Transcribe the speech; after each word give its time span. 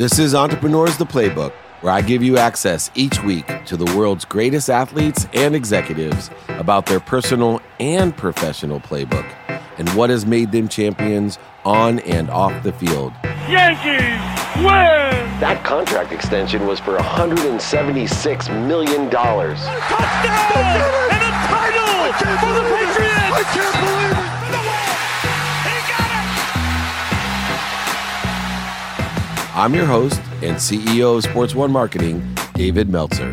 This 0.00 0.18
is 0.18 0.34
Entrepreneurs 0.34 0.96
the 0.96 1.04
Playbook, 1.04 1.52
where 1.82 1.92
I 1.92 2.00
give 2.00 2.22
you 2.22 2.38
access 2.38 2.90
each 2.94 3.22
week 3.22 3.46
to 3.66 3.76
the 3.76 3.84
world's 3.94 4.24
greatest 4.24 4.70
athletes 4.70 5.26
and 5.34 5.54
executives 5.54 6.30
about 6.48 6.86
their 6.86 7.00
personal 7.00 7.60
and 7.78 8.16
professional 8.16 8.80
playbook 8.80 9.30
and 9.76 9.90
what 9.90 10.08
has 10.08 10.24
made 10.24 10.52
them 10.52 10.68
champions 10.68 11.38
on 11.66 11.98
and 11.98 12.30
off 12.30 12.62
the 12.62 12.72
field. 12.72 13.12
Yankees 13.46 14.16
win! 14.64 15.12
That 15.38 15.62
contract 15.66 16.12
extension 16.12 16.66
was 16.66 16.80
for 16.80 16.96
$176 16.96 18.66
million. 18.66 19.10
Touchdown! 19.10 19.60
And 21.12 21.24
a 21.28 21.32
title 21.44 22.08
for 22.40 22.54
the 22.54 22.62
Patriots! 22.72 23.36
I 23.36 23.42
can't 23.52 23.76
believe 23.84 24.16
it! 24.16 24.69
I'm 29.60 29.74
your 29.74 29.84
host 29.84 30.22
and 30.40 30.56
CEO 30.56 31.18
of 31.18 31.22
Sports 31.22 31.54
One 31.54 31.70
Marketing, 31.70 32.34
David 32.54 32.88
Meltzer. 32.88 33.30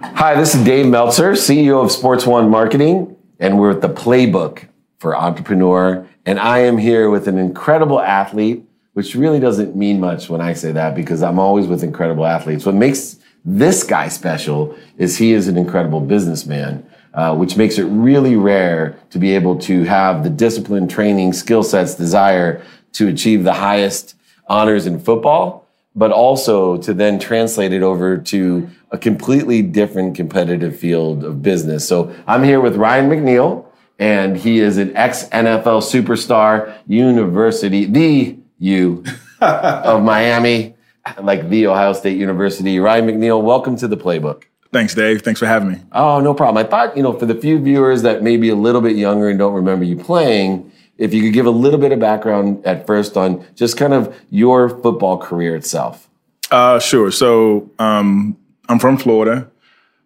Hi, 0.00 0.34
this 0.34 0.56
is 0.56 0.64
Dave 0.64 0.86
Meltzer, 0.86 1.34
CEO 1.34 1.80
of 1.80 1.92
Sports 1.92 2.26
One 2.26 2.50
Marketing, 2.50 3.14
and 3.38 3.56
we're 3.56 3.70
at 3.70 3.82
the 3.82 3.88
Playbook 3.88 4.66
for 4.98 5.16
Entrepreneur. 5.16 6.04
And 6.26 6.40
I 6.40 6.58
am 6.58 6.76
here 6.76 7.08
with 7.08 7.28
an 7.28 7.38
incredible 7.38 8.00
athlete, 8.00 8.64
which 8.94 9.14
really 9.14 9.38
doesn't 9.38 9.76
mean 9.76 10.00
much 10.00 10.28
when 10.28 10.40
I 10.40 10.52
say 10.52 10.72
that 10.72 10.96
because 10.96 11.22
I'm 11.22 11.38
always 11.38 11.68
with 11.68 11.84
incredible 11.84 12.26
athletes. 12.26 12.66
What 12.66 12.74
makes 12.74 13.20
this 13.44 13.84
guy 13.84 14.08
special 14.08 14.76
is 14.98 15.18
he 15.18 15.34
is 15.34 15.46
an 15.46 15.56
incredible 15.56 16.00
businessman. 16.00 16.84
Uh, 17.12 17.34
which 17.34 17.56
makes 17.56 17.76
it 17.76 17.82
really 17.86 18.36
rare 18.36 18.96
to 19.10 19.18
be 19.18 19.34
able 19.34 19.58
to 19.58 19.82
have 19.82 20.22
the 20.22 20.30
discipline, 20.30 20.86
training, 20.86 21.32
skill 21.32 21.64
sets, 21.64 21.96
desire 21.96 22.62
to 22.92 23.08
achieve 23.08 23.44
the 23.44 23.54
highest 23.54 24.16
honors 24.46 24.86
in 24.86 24.98
football, 24.98 25.66
but 25.94 26.10
also 26.10 26.76
to 26.78 26.92
then 26.92 27.18
translate 27.18 27.72
it 27.72 27.82
over 27.82 28.18
to 28.18 28.68
a 28.90 28.98
completely 28.98 29.62
different 29.62 30.16
competitive 30.16 30.76
field 30.76 31.24
of 31.24 31.42
business. 31.42 31.86
So 31.86 32.14
I'm 32.26 32.42
here 32.42 32.60
with 32.60 32.76
Ryan 32.76 33.08
McNeil, 33.08 33.66
and 33.98 34.36
he 34.36 34.60
is 34.60 34.78
an 34.78 34.96
ex 34.96 35.24
NFL 35.28 35.82
superstar, 35.82 36.74
University, 36.86 37.84
the 37.84 38.38
U 38.58 39.04
of 39.40 40.02
Miami, 40.02 40.74
like 41.22 41.48
the 41.48 41.66
Ohio 41.66 41.92
State 41.92 42.18
University. 42.18 42.78
Ryan 42.78 43.06
McNeil, 43.06 43.42
welcome 43.42 43.76
to 43.76 43.88
the 43.88 43.96
playbook. 43.96 44.44
Thanks, 44.72 44.94
Dave. 44.94 45.22
Thanks 45.22 45.40
for 45.40 45.46
having 45.46 45.68
me. 45.68 45.80
Oh, 45.92 46.20
no 46.20 46.32
problem. 46.32 46.64
I 46.64 46.68
thought, 46.68 46.96
you 46.96 47.02
know, 47.02 47.12
for 47.12 47.26
the 47.26 47.34
few 47.34 47.58
viewers 47.58 48.02
that 48.02 48.22
may 48.22 48.36
be 48.36 48.50
a 48.50 48.54
little 48.54 48.80
bit 48.80 48.96
younger 48.96 49.28
and 49.28 49.38
don't 49.38 49.54
remember 49.54 49.84
you 49.84 49.96
playing, 49.96 50.70
if 51.00 51.14
you 51.14 51.22
could 51.22 51.32
give 51.32 51.46
a 51.46 51.50
little 51.50 51.80
bit 51.80 51.92
of 51.92 51.98
background 51.98 52.64
at 52.66 52.86
first 52.86 53.16
on 53.16 53.44
just 53.54 53.76
kind 53.76 53.94
of 53.94 54.14
your 54.28 54.68
football 54.68 55.16
career 55.18 55.56
itself. 55.56 56.08
Uh, 56.50 56.78
sure. 56.78 57.10
So 57.10 57.70
um, 57.78 58.36
I'm 58.68 58.78
from 58.78 58.98
Florida. 58.98 59.50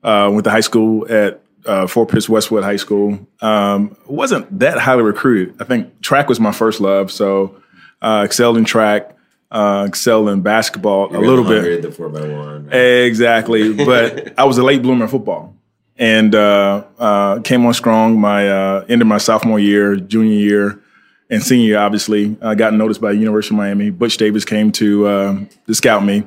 Uh, 0.02 0.30
went 0.32 0.44
to 0.44 0.50
high 0.50 0.60
school 0.60 1.06
at 1.10 1.42
uh, 1.66 1.86
Fort 1.88 2.10
Pierce 2.10 2.28
Westwood 2.28 2.62
High 2.62 2.76
School. 2.76 3.26
Um, 3.40 3.96
wasn't 4.06 4.60
that 4.60 4.78
highly 4.78 5.02
recruited. 5.02 5.60
I 5.60 5.64
think 5.64 6.00
track 6.00 6.28
was 6.28 6.38
my 6.38 6.52
first 6.52 6.80
love. 6.80 7.10
So 7.10 7.60
uh, 8.00 8.22
excelled 8.24 8.56
in 8.56 8.64
track, 8.64 9.16
uh, 9.50 9.86
excelled 9.88 10.28
in 10.28 10.42
basketball 10.42 11.10
You're 11.10 11.24
a 11.24 11.26
little 11.26 11.44
bit. 11.44 11.82
The 11.82 11.90
four 11.90 12.08
by 12.08 12.20
one. 12.20 12.66
right? 12.66 12.74
Exactly. 12.74 13.72
But 13.72 14.38
I 14.38 14.44
was 14.44 14.58
a 14.58 14.62
late 14.62 14.82
bloomer 14.82 15.04
in 15.04 15.10
football 15.10 15.56
and 15.96 16.34
uh, 16.34 16.84
uh, 16.98 17.40
came 17.40 17.66
on 17.66 17.74
strong 17.74 18.20
my 18.20 18.48
uh, 18.48 18.84
end 18.88 19.02
of 19.02 19.08
my 19.08 19.18
sophomore 19.18 19.58
year, 19.58 19.96
junior 19.96 20.34
year, 20.34 20.80
and 21.30 21.42
senior 21.42 21.66
year, 21.66 21.78
obviously. 21.78 22.36
I 22.42 22.54
got 22.54 22.74
noticed 22.74 23.00
by 23.00 23.12
University 23.12 23.54
of 23.54 23.58
Miami. 23.58 23.90
Butch 23.90 24.16
Davis 24.16 24.44
came 24.44 24.72
to, 24.72 25.06
uh, 25.06 25.38
to 25.66 25.74
scout 25.74 26.04
me 26.04 26.26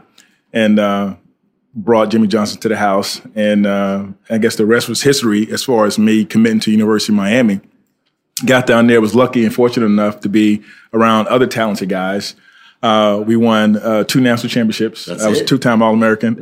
and 0.54 0.80
uh, 0.80 1.16
brought 1.73 2.09
Jimmy 2.09 2.28
Johnson 2.28 2.59
to 2.62 2.70
the 2.70 2.78
house. 2.78 3.22
And 3.36 3.66
uh, 3.66 4.06
I 4.30 4.38
guess 4.38 4.56
the 4.56 4.66
rest 4.66 4.89
was 4.89 5.02
history 5.02 5.52
as 5.52 5.64
far 5.64 5.86
as 5.86 5.99
me 5.99 6.26
committing 6.26 6.60
to 6.61 6.71
University 6.71 7.14
of 7.14 7.17
Miami. 7.17 7.61
Got 8.45 8.67
down 8.67 8.88
there, 8.88 9.02
was 9.02 9.16
lucky 9.16 9.45
and 9.45 9.54
fortunate 9.54 9.88
enough 9.88 10.20
to 10.21 10.30
be 10.30 10.61
around 10.94 11.27
other 11.27 11.48
talented 11.48 11.89
guys. 11.89 12.36
Uh, 12.83 13.23
we 13.26 13.36
won 13.36 13.77
uh, 13.77 14.04
two 14.04 14.21
national 14.21 14.50
championships. 14.50 15.10
I 15.10 15.27
was 15.27 15.42
two 15.42 15.58
time 15.58 15.82
All 15.82 15.94
American. 15.94 16.36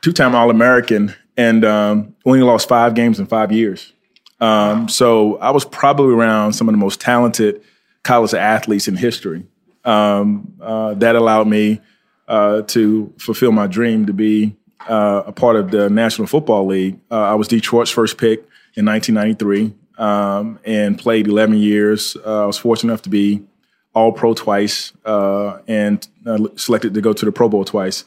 two 0.00 0.12
time 0.14 0.36
All 0.36 0.50
American, 0.50 1.12
and 1.36 1.64
um, 1.64 2.14
only 2.24 2.40
lost 2.42 2.68
five 2.68 2.94
games 2.94 3.18
in 3.18 3.26
five 3.26 3.50
years. 3.50 3.92
Um, 4.40 4.88
so 4.88 5.36
I 5.38 5.50
was 5.50 5.64
probably 5.64 6.14
around 6.14 6.54
some 6.54 6.68
of 6.68 6.72
the 6.72 6.78
most 6.78 7.00
talented 7.00 7.62
college 8.02 8.34
athletes 8.34 8.88
in 8.88 8.96
history. 8.96 9.46
Um, 9.84 10.54
uh, 10.60 10.94
that 10.94 11.16
allowed 11.16 11.48
me 11.48 11.80
uh, 12.28 12.62
to 12.62 13.12
fulfill 13.18 13.52
my 13.52 13.66
dream 13.66 14.06
to 14.06 14.12
be 14.12 14.56
uh, 14.88 15.24
a 15.26 15.32
part 15.32 15.56
of 15.56 15.70
the 15.70 15.90
National 15.90 16.26
Football 16.26 16.66
League. 16.66 16.98
Uh, 17.10 17.22
I 17.22 17.34
was 17.34 17.48
Detroit's 17.48 17.90
first 17.90 18.18
pick 18.18 18.40
in 18.74 18.86
1993 18.86 19.74
um, 19.98 20.58
and 20.64 20.98
played 20.98 21.26
11 21.26 21.58
years. 21.58 22.16
Uh, 22.24 22.44
I 22.44 22.46
was 22.46 22.58
fortunate 22.58 22.92
enough 22.92 23.02
to 23.02 23.10
be 23.10 23.42
All 23.94 24.12
Pro 24.12 24.34
twice 24.34 24.92
uh, 25.04 25.58
and 25.66 26.06
selected 26.56 26.94
to 26.94 27.00
go 27.00 27.12
to 27.12 27.24
the 27.24 27.32
Pro 27.32 27.48
Bowl 27.48 27.64
twice. 27.64 28.04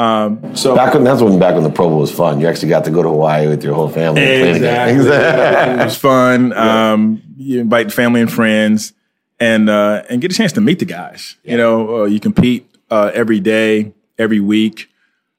Um, 0.00 0.56
so 0.56 0.74
Back 0.74 0.94
when 0.94 1.04
that's 1.04 1.20
when 1.20 1.38
back 1.38 1.54
when 1.54 1.62
the 1.62 1.70
Pro 1.70 1.90
Bowl 1.90 1.98
was 1.98 2.10
fun. 2.10 2.40
You 2.40 2.46
actually 2.46 2.70
got 2.70 2.86
to 2.86 2.90
go 2.90 3.02
to 3.02 3.08
Hawaii 3.10 3.48
with 3.48 3.62
your 3.62 3.74
whole 3.74 3.90
family. 3.90 4.22
and 4.22 4.40
play 4.40 4.52
the 4.54 4.58
games. 4.60 5.04
it 5.80 5.84
was 5.84 5.96
fun. 5.98 6.54
Um, 6.54 7.22
you 7.36 7.60
invite 7.60 7.92
family 7.92 8.22
and 8.22 8.32
friends, 8.32 8.94
and 9.38 9.68
uh, 9.68 10.02
and 10.08 10.22
get 10.22 10.32
a 10.32 10.34
chance 10.34 10.52
to 10.52 10.62
meet 10.62 10.78
the 10.78 10.86
guys. 10.86 11.36
You 11.44 11.58
know, 11.58 12.00
uh, 12.00 12.04
you 12.06 12.18
compete 12.18 12.66
uh, 12.90 13.10
every 13.12 13.40
day, 13.40 13.92
every 14.18 14.40
week, 14.40 14.88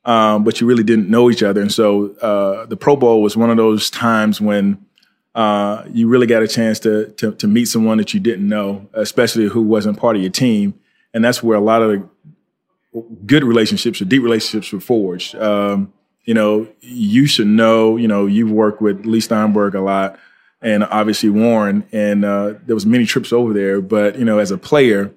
um, 0.05 0.43
but 0.43 0.61
you 0.61 0.67
really 0.67 0.83
didn't 0.83 1.09
know 1.09 1.31
each 1.31 1.41
other. 1.41 1.59
And 1.59 1.71
so 1.71 2.13
uh, 2.17 2.67
the 2.67 2.77
Pro 2.77 2.95
Bowl 2.95 3.23
was 3.23 3.35
one 3.35 3.49
of 3.49 3.57
those 3.57 3.89
times 3.89 4.39
when 4.39 4.85
uh, 5.33 5.85
you 5.91 6.07
really 6.07 6.27
got 6.27 6.43
a 6.43 6.47
chance 6.47 6.77
to, 6.81 7.07
to 7.13 7.31
to 7.33 7.47
meet 7.47 7.65
someone 7.65 7.97
that 7.97 8.13
you 8.13 8.19
didn't 8.19 8.47
know, 8.47 8.87
especially 8.93 9.47
who 9.47 9.63
wasn't 9.63 9.97
part 9.97 10.15
of 10.15 10.21
your 10.21 10.31
team. 10.31 10.75
And 11.15 11.25
that's 11.25 11.41
where 11.41 11.57
a 11.57 11.61
lot 11.61 11.81
of 11.81 11.89
the 11.89 12.07
good 13.25 13.43
relationships 13.43 14.01
or 14.01 14.05
deep 14.05 14.23
relationships 14.23 14.71
were 14.71 14.79
forged. 14.79 15.35
Um, 15.35 15.93
you 16.25 16.33
know, 16.33 16.67
you 16.81 17.25
should 17.25 17.47
know, 17.47 17.97
you 17.97 18.07
know, 18.07 18.25
you've 18.25 18.51
worked 18.51 18.81
with 18.81 19.05
Leigh 19.05 19.21
Steinberg 19.21 19.75
a 19.75 19.81
lot 19.81 20.19
and 20.61 20.83
obviously 20.83 21.29
Warren, 21.29 21.83
and 21.91 22.23
uh, 22.23 22.53
there 22.65 22.75
was 22.75 22.85
many 22.85 23.05
trips 23.05 23.33
over 23.33 23.53
there. 23.53 23.81
But, 23.81 24.19
you 24.19 24.25
know, 24.25 24.37
as 24.37 24.51
a 24.51 24.57
player, 24.57 25.11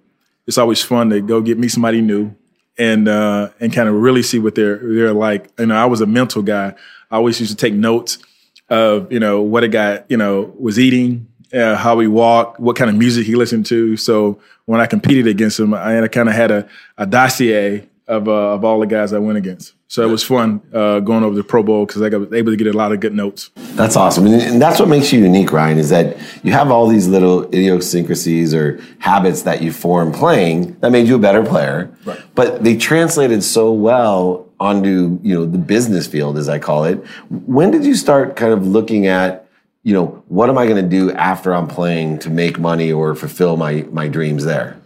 it's 0.47 0.57
always 0.59 0.83
fun 0.83 1.11
to 1.11 1.21
go 1.21 1.41
get 1.41 1.59
me 1.59 1.69
somebody 1.69 2.01
new 2.01 2.35
and 2.79 3.09
uh, 3.09 3.51
and 3.61 3.73
kind 3.73 3.89
of 3.89 3.95
really 3.95 4.23
see 4.23 4.39
what 4.39 4.55
they're 4.55 4.79
they're 4.79 5.13
like. 5.13 5.51
You 5.59 5.67
know, 5.67 5.77
I 5.77 5.85
was 5.85 6.01
a 6.01 6.07
mental 6.07 6.43
guy. 6.43 6.75
I 7.11 7.17
always 7.17 7.39
used 7.41 7.53
to 7.53 7.57
take 7.57 7.75
notes 7.75 8.19
of, 8.69 9.13
you 9.13 9.21
know, 9.21 9.43
what 9.43 9.65
a 9.65 9.69
guy, 9.69 10.05
you 10.09 10.17
know, 10.17 10.55
was 10.59 10.79
eating, 10.79 11.29
uh, 11.55 11.77
how 11.77 11.99
he 12.01 12.07
walked, 12.07 12.61
what 12.61 12.77
kind 12.77 12.91
of 12.91 12.97
music 12.97 13.27
he 13.27 13.35
listened 13.35 13.67
to. 13.67 13.97
So 13.97 14.41
when 14.67 14.81
I 14.81 14.87
competed 14.87 15.27
against 15.27 15.61
him, 15.61 15.75
I, 15.75 16.03
I 16.03 16.09
kind 16.09 16.29
of 16.29 16.35
had 16.35 16.51
a, 16.51 16.69
a 16.99 17.07
dossier 17.07 17.89
of 18.07 18.29
uh, 18.29 18.55
of 18.55 18.65
all 18.65 18.81
the 18.81 18.87
guys 18.87 19.13
I 19.13 19.19
went 19.19 19.39
against. 19.39 19.73
So 19.89 20.03
it 20.03 20.11
was 20.11 20.25
fun 20.25 20.61
uh, 20.75 21.01
going 21.01 21.23
over 21.25 21.37
the 21.37 21.45
Pro 21.45 21.63
Bowl 21.63 21.87
because 21.87 22.03
I 22.03 22.09
was 22.09 22.33
able 22.33 22.51
to 22.51 22.57
get 22.57 22.67
a 22.67 22.77
lot 22.77 22.93
of 22.93 23.01
good 23.01 23.15
notes. 23.15 23.51
That's 23.77 23.97
awesome. 23.97 24.27
And, 24.27 24.35
and 24.35 24.61
that's 24.61 24.81
what 24.81 24.89
makes 24.89 25.13
you 25.13 25.21
unique, 25.21 25.53
Ryan, 25.53 25.79
is 25.79 25.89
that 25.91 26.17
you 26.43 26.53
have 26.53 26.71
all 26.71 26.89
these 26.89 27.07
little 27.07 27.45
idiosyncrasies 27.45 28.53
or 28.53 28.83
habits 28.99 29.43
that 29.43 29.63
you 29.63 29.73
form 29.73 30.13
playing 30.13 30.77
that 30.81 30.91
made 30.91 31.07
you 31.07 31.15
a 31.15 31.19
better 31.19 31.45
player. 31.45 31.97
Right. 32.05 32.21
But 32.35 32.65
they 32.65 32.77
translated 32.77 33.45
so 33.45 33.73
well 33.73 34.49
onto, 34.59 35.19
you 35.23 35.35
know, 35.35 35.47
the 35.47 35.59
business 35.59 36.07
field, 36.07 36.39
as 36.39 36.49
I 36.49 36.59
call 36.59 36.85
it. 36.85 36.97
When 37.31 37.71
did 37.71 37.85
you 37.85 37.95
start 37.95 38.37
kind 38.37 38.53
of 38.53 38.67
looking 38.67 39.07
at, 39.07 39.44
you 39.85 39.93
know, 39.93 40.25
what 40.29 40.49
am 40.49 40.59
I 40.59 40.67
going 40.67 40.83
to 40.83 40.89
do 40.89 41.13
after 41.13 41.55
I'm 41.55 41.69
playing 41.69 42.19
to 42.21 42.31
make 42.31 42.59
money 42.59 42.91
or 42.91 43.15
fulfill 43.15 43.57
my, 43.57 43.83
my 43.93 44.09
dreams 44.09 44.45
there? 44.45 44.81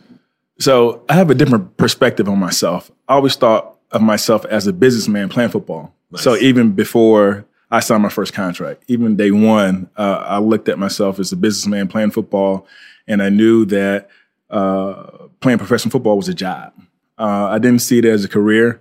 So 0.58 1.04
I 1.08 1.14
have 1.14 1.30
a 1.30 1.34
different 1.34 1.76
perspective 1.76 2.28
on 2.28 2.38
myself. 2.38 2.90
I 3.08 3.14
always 3.14 3.36
thought 3.36 3.76
of 3.92 4.02
myself 4.02 4.44
as 4.46 4.66
a 4.66 4.72
businessman 4.72 5.28
playing 5.28 5.50
football. 5.50 5.94
So 6.16 6.36
even 6.36 6.72
before 6.72 7.46
I 7.70 7.80
signed 7.80 8.02
my 8.02 8.08
first 8.08 8.32
contract, 8.32 8.82
even 8.88 9.14
day 9.16 9.30
one, 9.30 9.88
uh, 9.96 10.24
I 10.26 10.38
looked 10.38 10.68
at 10.68 10.78
myself 10.78 11.20
as 11.20 11.32
a 11.32 11.36
businessman 11.36 11.86
playing 11.86 12.10
football, 12.10 12.66
and 13.06 13.22
I 13.22 13.28
knew 13.28 13.66
that 13.66 14.08
uh, 14.50 15.28
playing 15.40 15.58
professional 15.58 15.92
football 15.92 16.16
was 16.16 16.28
a 16.28 16.34
job. 16.34 16.72
Uh, 17.18 17.48
I 17.50 17.58
didn't 17.58 17.80
see 17.80 17.98
it 17.98 18.04
as 18.04 18.24
a 18.24 18.28
career 18.28 18.80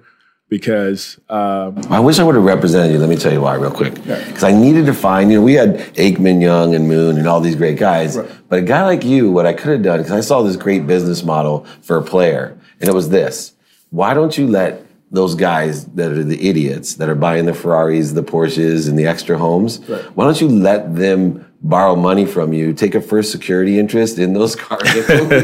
because 0.50 1.20
um, 1.30 1.82
I 1.90 2.00
wish 2.00 2.20
I 2.20 2.24
would 2.24 2.36
have 2.36 2.44
represented 2.44 2.94
you. 2.94 3.00
Let 3.00 3.10
me 3.10 3.18
tell 3.18 3.34
you 3.34 3.42
why, 3.42 3.56
real 3.56 3.72
quick. 3.72 3.96
Because 3.96 4.44
I 4.44 4.52
needed 4.52 4.86
to 4.86 4.94
find, 4.94 5.32
you 5.32 5.40
know, 5.40 5.44
we 5.44 5.54
had 5.54 5.78
Aikman, 5.96 6.42
Young, 6.42 6.74
and 6.74 6.88
Moon, 6.88 7.18
and 7.18 7.28
all 7.28 7.42
these 7.42 7.56
great 7.56 7.78
guys. 7.78 8.18
But 8.18 8.60
a 8.60 8.62
guy 8.62 8.84
like 8.86 9.04
you, 9.04 9.32
what 9.32 9.46
I 9.46 9.54
could 9.54 9.72
have 9.72 9.84
done, 9.84 10.00
because 10.00 10.14
I 10.14 10.22
saw 10.22 10.42
this 10.44 10.56
great 10.56 10.88
business 10.88 11.24
model 11.24 11.66
for 11.82 11.98
a 11.98 12.02
player, 12.02 12.58
and 12.80 12.90
it 12.90 12.94
was 12.94 13.10
this: 13.10 13.54
Why 13.90 14.14
don't 14.14 14.38
you 14.38 14.48
let 14.48 14.86
those 15.10 15.36
guys 15.36 15.86
that 15.86 16.12
are 16.12 16.24
the 16.24 16.50
idiots 16.50 16.96
that 16.96 17.10
are 17.10 17.16
buying 17.16 17.46
the 17.46 17.54
Ferraris, 17.54 18.12
the 18.12 18.24
Porsches, 18.24 18.90
and 18.90 18.98
the 18.98 19.08
extra 19.08 19.38
homes? 19.38 19.80
Why 20.16 20.26
don't 20.26 20.40
you 20.40 20.50
let 20.50 20.96
them 20.96 21.47
borrow 21.62 21.96
money 21.96 22.26
from 22.26 22.54
you, 22.54 22.74
take 22.74 22.96
a 22.96 23.02
first 23.02 23.32
security 23.32 23.80
interest 23.80 24.20
in 24.20 24.34
those 24.34 24.56
cars. 24.56 24.82
we 24.94 25.04
could 25.06 25.42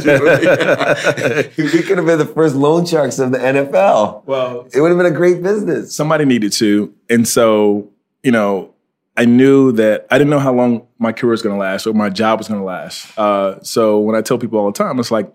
have 1.98 2.06
been 2.06 2.19
the 2.19 2.31
first 2.33 2.56
loan 2.56 2.86
sharks 2.86 3.19
of 3.19 3.31
the 3.31 3.38
NFL. 3.38 4.25
Well, 4.25 4.68
it 4.74 4.81
would 4.81 4.89
have 4.89 4.98
been 4.98 5.07
a 5.07 5.12
great 5.12 5.42
business. 5.42 5.95
Somebody 5.95 6.25
needed 6.25 6.51
to. 6.54 6.94
And 7.10 7.27
so, 7.27 7.89
you 8.21 8.31
know, 8.31 8.74
I 9.15 9.25
knew 9.25 9.71
that 9.74 10.07
I 10.10 10.18
didn't 10.18 10.31
know 10.31 10.39
how 10.39 10.54
long 10.54 10.88
my 10.98 11.12
career 11.12 11.31
was 11.31 11.42
going 11.42 11.56
to 11.56 11.60
last 11.60 11.86
or 11.86 11.94
my 11.94 12.10
job 12.10 12.39
was 12.39 12.48
going 12.48 12.60
to 12.60 12.65
last. 12.65 13.18
Uh, 13.18 13.62
so 13.62 14.00
when 14.00 14.15
I 14.15 14.21
tell 14.21 14.38
people 14.38 14.60
all 14.60 14.71
the 14.71 14.77
time, 14.77 15.00
it's 15.00 15.12
like 15.12 15.31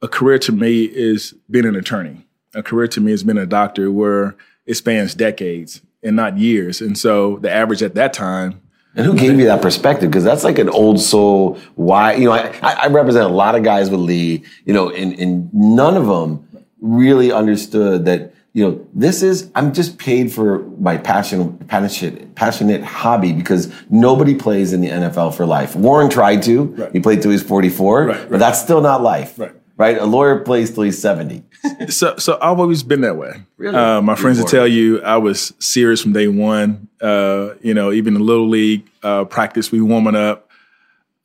a 0.00 0.08
career 0.08 0.38
to 0.40 0.52
me 0.52 0.84
is 0.84 1.34
being 1.50 1.66
an 1.66 1.76
attorney. 1.76 2.26
A 2.54 2.62
career 2.62 2.86
to 2.88 3.00
me 3.00 3.10
has 3.10 3.22
been 3.22 3.38
a 3.38 3.46
doctor 3.46 3.90
where 3.90 4.36
it 4.66 4.74
spans 4.74 5.14
decades 5.14 5.82
and 6.02 6.16
not 6.16 6.38
years. 6.38 6.80
And 6.80 6.98
so 6.98 7.38
the 7.38 7.50
average 7.50 7.82
at 7.82 7.94
that 7.94 8.12
time 8.12 8.60
and 8.94 9.06
who 9.06 9.14
gave 9.14 9.38
you 9.38 9.46
that 9.46 9.62
perspective? 9.62 10.10
Because 10.10 10.24
that's 10.24 10.44
like 10.44 10.58
an 10.58 10.68
old 10.68 11.00
soul. 11.00 11.58
Why 11.76 12.14
you 12.14 12.26
know 12.26 12.32
I, 12.32 12.52
I 12.62 12.86
represent 12.88 13.24
a 13.24 13.32
lot 13.32 13.54
of 13.54 13.62
guys 13.62 13.90
with 13.90 14.00
Leigh. 14.00 14.44
You 14.64 14.74
know, 14.74 14.90
and, 14.90 15.18
and 15.18 15.52
none 15.52 15.96
of 15.96 16.06
them 16.06 16.48
really 16.80 17.32
understood 17.32 18.04
that. 18.06 18.34
You 18.54 18.68
know, 18.68 18.86
this 18.92 19.22
is 19.22 19.50
I'm 19.54 19.72
just 19.72 19.96
paid 19.96 20.30
for 20.30 20.58
my 20.78 20.98
passion, 20.98 21.56
passionate, 21.68 22.34
passionate 22.34 22.84
hobby 22.84 23.32
because 23.32 23.72
nobody 23.88 24.34
plays 24.34 24.74
in 24.74 24.82
the 24.82 24.88
NFL 24.88 25.34
for 25.34 25.46
life. 25.46 25.74
Warren 25.74 26.10
tried 26.10 26.42
to. 26.42 26.64
Right. 26.64 26.92
He 26.92 27.00
played 27.00 27.22
till 27.22 27.30
he's 27.30 27.42
44, 27.42 28.04
right, 28.04 28.14
right. 28.14 28.30
but 28.30 28.38
that's 28.38 28.60
still 28.60 28.82
not 28.82 29.02
life. 29.02 29.38
Right. 29.38 29.54
Right. 29.76 29.98
A 29.98 30.04
lawyer 30.04 30.38
plays 30.40 30.70
till 30.70 30.82
he's 30.84 31.00
70. 31.00 31.42
so, 31.88 32.16
so 32.16 32.38
I've 32.40 32.58
always 32.58 32.82
been 32.82 33.00
that 33.02 33.16
way. 33.16 33.42
Really? 33.56 33.76
Uh, 33.76 34.02
my 34.02 34.14
friends 34.14 34.38
will 34.38 34.46
tell 34.46 34.66
you 34.66 35.02
I 35.02 35.16
was 35.16 35.52
serious 35.58 36.02
from 36.02 36.12
day 36.12 36.28
one. 36.28 36.88
Uh, 37.00 37.54
you 37.62 37.74
know, 37.74 37.92
even 37.92 38.16
in 38.16 38.22
little 38.22 38.48
league 38.48 38.88
uh, 39.02 39.24
practice, 39.24 39.72
we 39.72 39.80
warming 39.80 40.16
up. 40.16 40.48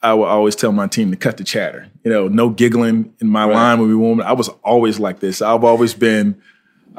I 0.02 0.14
would 0.14 0.28
always 0.28 0.56
tell 0.56 0.72
my 0.72 0.88
team 0.88 1.12
to 1.12 1.18
cut 1.18 1.38
the 1.38 1.44
chatter. 1.44 1.88
You 2.04 2.12
know, 2.12 2.28
no 2.28 2.50
giggling 2.50 3.14
in 3.20 3.28
my 3.28 3.46
right. 3.46 3.54
line 3.54 3.80
when 3.80 3.90
we 3.90 3.96
warm. 3.96 4.22
I 4.22 4.34
was 4.34 4.48
always 4.64 5.00
like 5.00 5.20
this. 5.20 5.42
I've 5.42 5.64
always 5.64 5.94
been. 5.94 6.42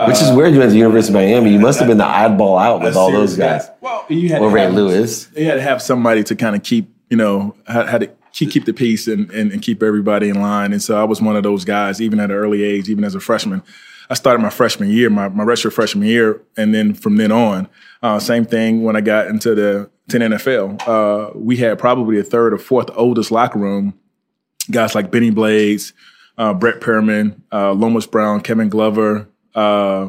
Which 0.06 0.22
is 0.22 0.30
weird. 0.30 0.52
You 0.52 0.60
went 0.60 0.68
to 0.68 0.72
the 0.74 0.78
University 0.78 1.12
of 1.12 1.14
Miami. 1.14 1.52
You 1.52 1.58
must 1.58 1.80
have 1.80 1.88
been 1.88 1.98
the 1.98 2.04
oddball 2.04 2.60
out 2.62 2.82
with 2.82 2.94
all 2.94 3.10
those 3.10 3.36
guys. 3.36 3.68
Well, 3.80 4.06
you 4.08 4.28
had 4.28 4.42
over 4.42 4.56
at 4.56 4.72
Lewis. 4.72 5.28
You 5.36 5.46
had 5.46 5.54
to 5.54 5.62
have 5.62 5.82
somebody 5.82 6.22
to 6.24 6.36
kind 6.36 6.54
of 6.54 6.62
keep. 6.62 6.88
You 7.10 7.16
know, 7.16 7.56
had 7.66 8.02
to 8.02 8.10
keep, 8.32 8.50
keep 8.50 8.64
the 8.64 8.72
peace 8.72 9.06
and, 9.06 9.30
and, 9.30 9.52
and, 9.52 9.62
keep 9.62 9.82
everybody 9.82 10.28
in 10.28 10.40
line. 10.40 10.72
And 10.72 10.82
so 10.82 11.00
I 11.00 11.04
was 11.04 11.20
one 11.20 11.36
of 11.36 11.42
those 11.42 11.64
guys, 11.64 12.00
even 12.00 12.20
at 12.20 12.30
an 12.30 12.36
early 12.36 12.62
age, 12.62 12.88
even 12.88 13.04
as 13.04 13.14
a 13.14 13.20
freshman. 13.20 13.62
I 14.10 14.14
started 14.14 14.42
my 14.42 14.50
freshman 14.50 14.90
year, 14.90 15.10
my, 15.10 15.28
my 15.28 15.44
redshirt 15.44 15.72
freshman 15.72 16.06
year, 16.06 16.40
and 16.56 16.74
then 16.74 16.94
from 16.94 17.16
then 17.16 17.30
on, 17.30 17.68
uh, 18.02 18.18
same 18.18 18.46
thing 18.46 18.82
when 18.82 18.96
I 18.96 19.00
got 19.00 19.26
into 19.26 19.54
the 19.54 19.90
to 20.08 20.18
the 20.18 20.24
NFL. 20.24 20.88
Uh, 20.88 21.38
we 21.38 21.58
had 21.58 21.78
probably 21.78 22.18
a 22.18 22.24
third 22.24 22.54
or 22.54 22.58
fourth 22.58 22.90
oldest 22.94 23.30
locker 23.30 23.58
room. 23.58 23.98
Guys 24.70 24.94
like 24.94 25.10
Bennie 25.10 25.30
Blades, 25.30 25.92
uh, 26.38 26.54
Brett 26.54 26.80
Perriman, 26.80 27.40
uh, 27.52 27.72
Lomas 27.72 28.06
Brown, 28.06 28.40
Kevin 28.40 28.68
Glover, 28.68 29.28
uh, 29.54 30.08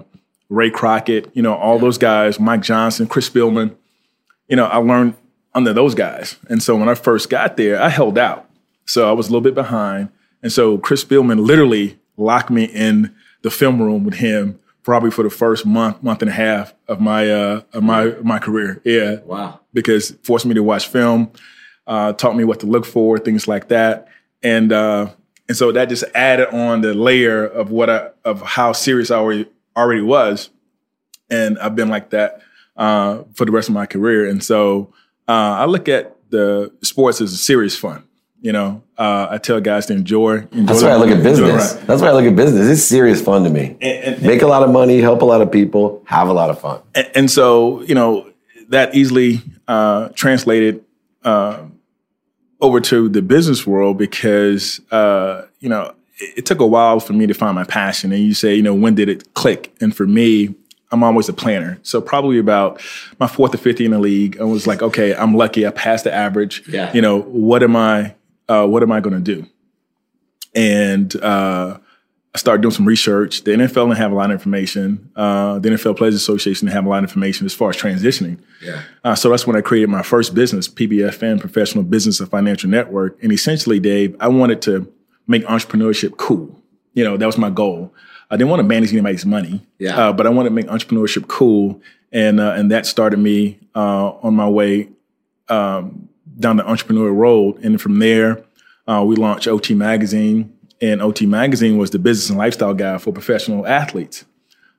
Ray 0.49 0.69
Crockett, 0.69 1.29
you 1.33 1.41
know, 1.41 1.53
all 1.53 1.79
those 1.79 1.97
guys, 1.97 2.39
Mike 2.39 2.61
Johnson, 2.61 3.07
Chris 3.07 3.29
Spielman. 3.29 3.75
You 4.47 4.55
know, 4.55 4.65
I 4.65 4.77
learned 4.77 5.15
under 5.53 5.73
those 5.73 5.95
guys. 5.95 6.37
And 6.49 6.61
so 6.61 6.75
when 6.75 6.89
I 6.89 6.95
first 6.95 7.29
got 7.29 7.57
there, 7.57 7.81
I 7.81 7.89
held 7.89 8.17
out. 8.17 8.49
So 8.85 9.09
I 9.09 9.11
was 9.11 9.27
a 9.27 9.31
little 9.31 9.41
bit 9.41 9.55
behind. 9.55 10.09
And 10.41 10.51
so 10.51 10.77
Chris 10.77 11.03
Spielman 11.03 11.45
literally 11.45 11.99
locked 12.17 12.49
me 12.49 12.65
in 12.65 13.13
the 13.41 13.51
film 13.51 13.81
room 13.81 14.03
with 14.03 14.15
him 14.15 14.59
probably 14.83 15.11
for 15.11 15.23
the 15.23 15.29
first 15.29 15.65
month, 15.65 16.01
month 16.01 16.21
and 16.21 16.29
a 16.29 16.33
half 16.33 16.73
of 16.87 16.99
my 16.99 17.29
uh, 17.29 17.61
of 17.73 17.83
my 17.83 18.15
my 18.23 18.39
career. 18.39 18.81
Yeah. 18.83 19.17
Wow. 19.25 19.59
Because 19.73 20.11
forced 20.23 20.45
me 20.45 20.53
to 20.55 20.63
watch 20.63 20.87
film, 20.87 21.31
uh, 21.85 22.13
taught 22.13 22.35
me 22.35 22.43
what 22.43 22.61
to 22.61 22.65
look 22.65 22.85
for, 22.85 23.17
things 23.17 23.47
like 23.47 23.67
that. 23.67 24.07
And 24.41 24.71
uh, 24.71 25.09
and 25.47 25.57
so 25.57 25.71
that 25.71 25.89
just 25.89 26.05
added 26.15 26.53
on 26.53 26.81
the 26.81 26.93
layer 26.93 27.45
of 27.45 27.71
what 27.71 27.89
I, 27.89 28.09
of 28.23 28.41
how 28.41 28.71
serious 28.71 29.11
I 29.11 29.17
already 29.17 29.47
already 29.75 30.01
was. 30.01 30.49
And 31.29 31.59
I've 31.59 31.75
been 31.75 31.89
like 31.89 32.09
that 32.11 32.41
uh, 32.75 33.23
for 33.33 33.45
the 33.45 33.51
rest 33.51 33.69
of 33.69 33.75
my 33.75 33.85
career. 33.85 34.27
And 34.27 34.43
so 34.43 34.93
uh, 35.29 35.57
I 35.59 35.65
look 35.65 35.87
at 35.87 36.15
the 36.31 36.71
sports 36.81 37.21
as 37.21 37.31
a 37.33 37.37
serious 37.37 37.77
fun. 37.77 38.03
You 38.41 38.53
know, 38.53 38.83
uh, 38.97 39.27
I 39.29 39.37
tell 39.37 39.59
guys 39.59 39.87
to 39.87 39.93
enjoy. 39.93 40.47
enjoy 40.51 40.63
That's 40.63 40.81
why 40.81 40.89
I 40.89 40.95
look 40.95 41.09
at 41.09 41.21
business. 41.21 41.73
That's 41.73 42.01
why 42.01 42.07
I 42.07 42.11
look 42.13 42.23
at 42.23 42.35
business. 42.35 42.67
It's 42.67 42.83
serious 42.83 43.21
fun 43.21 43.43
to 43.43 43.49
me. 43.49 43.77
And, 43.81 44.15
and, 44.15 44.21
Make 44.23 44.41
a 44.41 44.47
lot 44.47 44.63
of 44.63 44.69
money, 44.69 45.01
help 45.01 45.21
a 45.21 45.25
lot 45.25 45.41
of 45.41 45.51
people, 45.51 46.01
have 46.05 46.29
a 46.29 46.33
lot 46.33 46.49
of 46.49 46.59
fun. 46.59 46.81
And, 46.95 47.11
and 47.15 47.31
so, 47.31 47.81
you 47.81 47.95
know, 47.95 48.31
that 48.69 48.95
easily 48.95 49.41
uh, 49.67 50.09
translated 50.15 50.85
uh, 51.23 51.65
over 52.61 52.79
to 52.79 53.09
the 53.09 53.21
business 53.21 53.67
world 53.67 53.97
because, 53.97 54.79
uh, 54.89 55.45
you 55.59 55.67
know, 55.67 55.93
it, 56.17 56.39
it 56.39 56.45
took 56.45 56.61
a 56.61 56.67
while 56.67 57.01
for 57.01 57.11
me 57.11 57.27
to 57.27 57.33
find 57.33 57.55
my 57.55 57.65
passion. 57.65 58.13
And 58.13 58.23
you 58.23 58.33
say, 58.33 58.55
you 58.55 58.63
know, 58.63 58.73
when 58.73 58.95
did 58.95 59.09
it 59.09 59.33
click? 59.33 59.75
And 59.81 59.93
for 59.93 60.07
me, 60.07 60.55
I'm 60.91 61.03
always 61.03 61.29
a 61.29 61.33
planner. 61.33 61.79
So 61.83 62.01
probably 62.01 62.39
about 62.39 62.81
my 63.19 63.27
fourth 63.27 63.53
or 63.53 63.57
fifth 63.57 63.79
in 63.79 63.91
the 63.91 63.99
league, 63.99 64.39
I 64.39 64.43
was 64.43 64.65
like, 64.65 64.81
okay, 64.81 65.15
I'm 65.15 65.35
lucky. 65.35 65.67
I 65.67 65.71
passed 65.71 66.03
the 66.03 66.13
average. 66.13 66.67
Yeah. 66.67 66.91
You 66.93 67.01
know, 67.01 67.21
what 67.21 67.61
am 67.61 67.75
I, 67.75 68.15
uh, 68.47 68.65
what 68.65 68.81
am 68.81 68.91
I 68.91 68.99
going 68.99 69.15
to 69.15 69.35
do? 69.35 69.45
And, 70.55 71.15
uh, 71.21 71.77
I 72.33 72.37
started 72.37 72.61
doing 72.61 72.73
some 72.73 72.85
research. 72.85 73.43
The 73.43 73.51
NFL 73.51 73.87
didn't 73.87 73.97
have 73.97 74.11
a 74.11 74.15
lot 74.15 74.25
of 74.25 74.31
information. 74.31 75.09
Uh, 75.15 75.57
the 75.57 75.69
NFL 75.69 75.97
Players 75.97 76.13
Association 76.13 76.67
didn't 76.67 76.75
have 76.75 76.85
a 76.85 76.89
lot 76.89 76.99
of 76.99 77.05
information 77.05 77.47
as 77.47 77.55
far 77.55 77.71
as 77.71 77.75
transitioning. 77.75 78.39
Yeah. 78.61 78.83
Uh, 79.03 79.15
so 79.15 79.29
that's 79.29 79.47
when 79.47 79.55
I 79.55 79.61
created 79.61 79.89
my 79.89 80.03
first 80.03 80.35
business, 80.35 80.67
PBFN, 80.67 81.39
Professional 81.39 81.83
Business 81.83 82.19
and 82.19 82.29
Financial 82.29 82.69
Network. 82.69 83.17
And 83.23 83.31
essentially, 83.31 83.79
Dave, 83.79 84.15
I 84.19 84.27
wanted 84.27 84.61
to 84.63 84.91
make 85.25 85.43
entrepreneurship 85.45 86.17
cool. 86.17 86.61
You 86.93 87.03
know, 87.03 87.17
that 87.17 87.25
was 87.25 87.37
my 87.37 87.49
goal. 87.49 87.93
I 88.29 88.37
didn't 88.37 88.49
want 88.49 88.59
to 88.59 88.63
manage 88.63 88.91
anybody's 88.91 89.25
money. 89.25 89.65
Yeah. 89.79 89.97
Uh, 89.97 90.13
but 90.13 90.27
I 90.27 90.29
wanted 90.29 90.49
to 90.49 90.55
make 90.55 90.67
entrepreneurship 90.67 91.27
cool, 91.27 91.81
and 92.11 92.39
uh, 92.39 92.53
and 92.55 92.71
that 92.71 92.85
started 92.85 93.17
me 93.17 93.59
uh, 93.75 94.09
on 94.21 94.35
my 94.35 94.47
way 94.47 94.89
um, 95.47 96.09
down 96.39 96.57
the 96.57 96.63
entrepreneurial 96.63 97.15
road. 97.15 97.63
And 97.63 97.81
from 97.81 97.99
there, 97.99 98.43
uh, 98.87 99.03
we 99.05 99.15
launched 99.15 99.47
OT 99.47 99.73
Magazine, 99.73 100.53
and 100.81 101.01
OT 101.01 101.25
Magazine 101.25 101.77
was 101.77 101.89
the 101.89 101.99
business 101.99 102.29
and 102.29 102.37
lifestyle 102.37 102.73
guide 102.73 103.01
for 103.01 103.11
professional 103.11 103.65
athletes. 103.65 104.25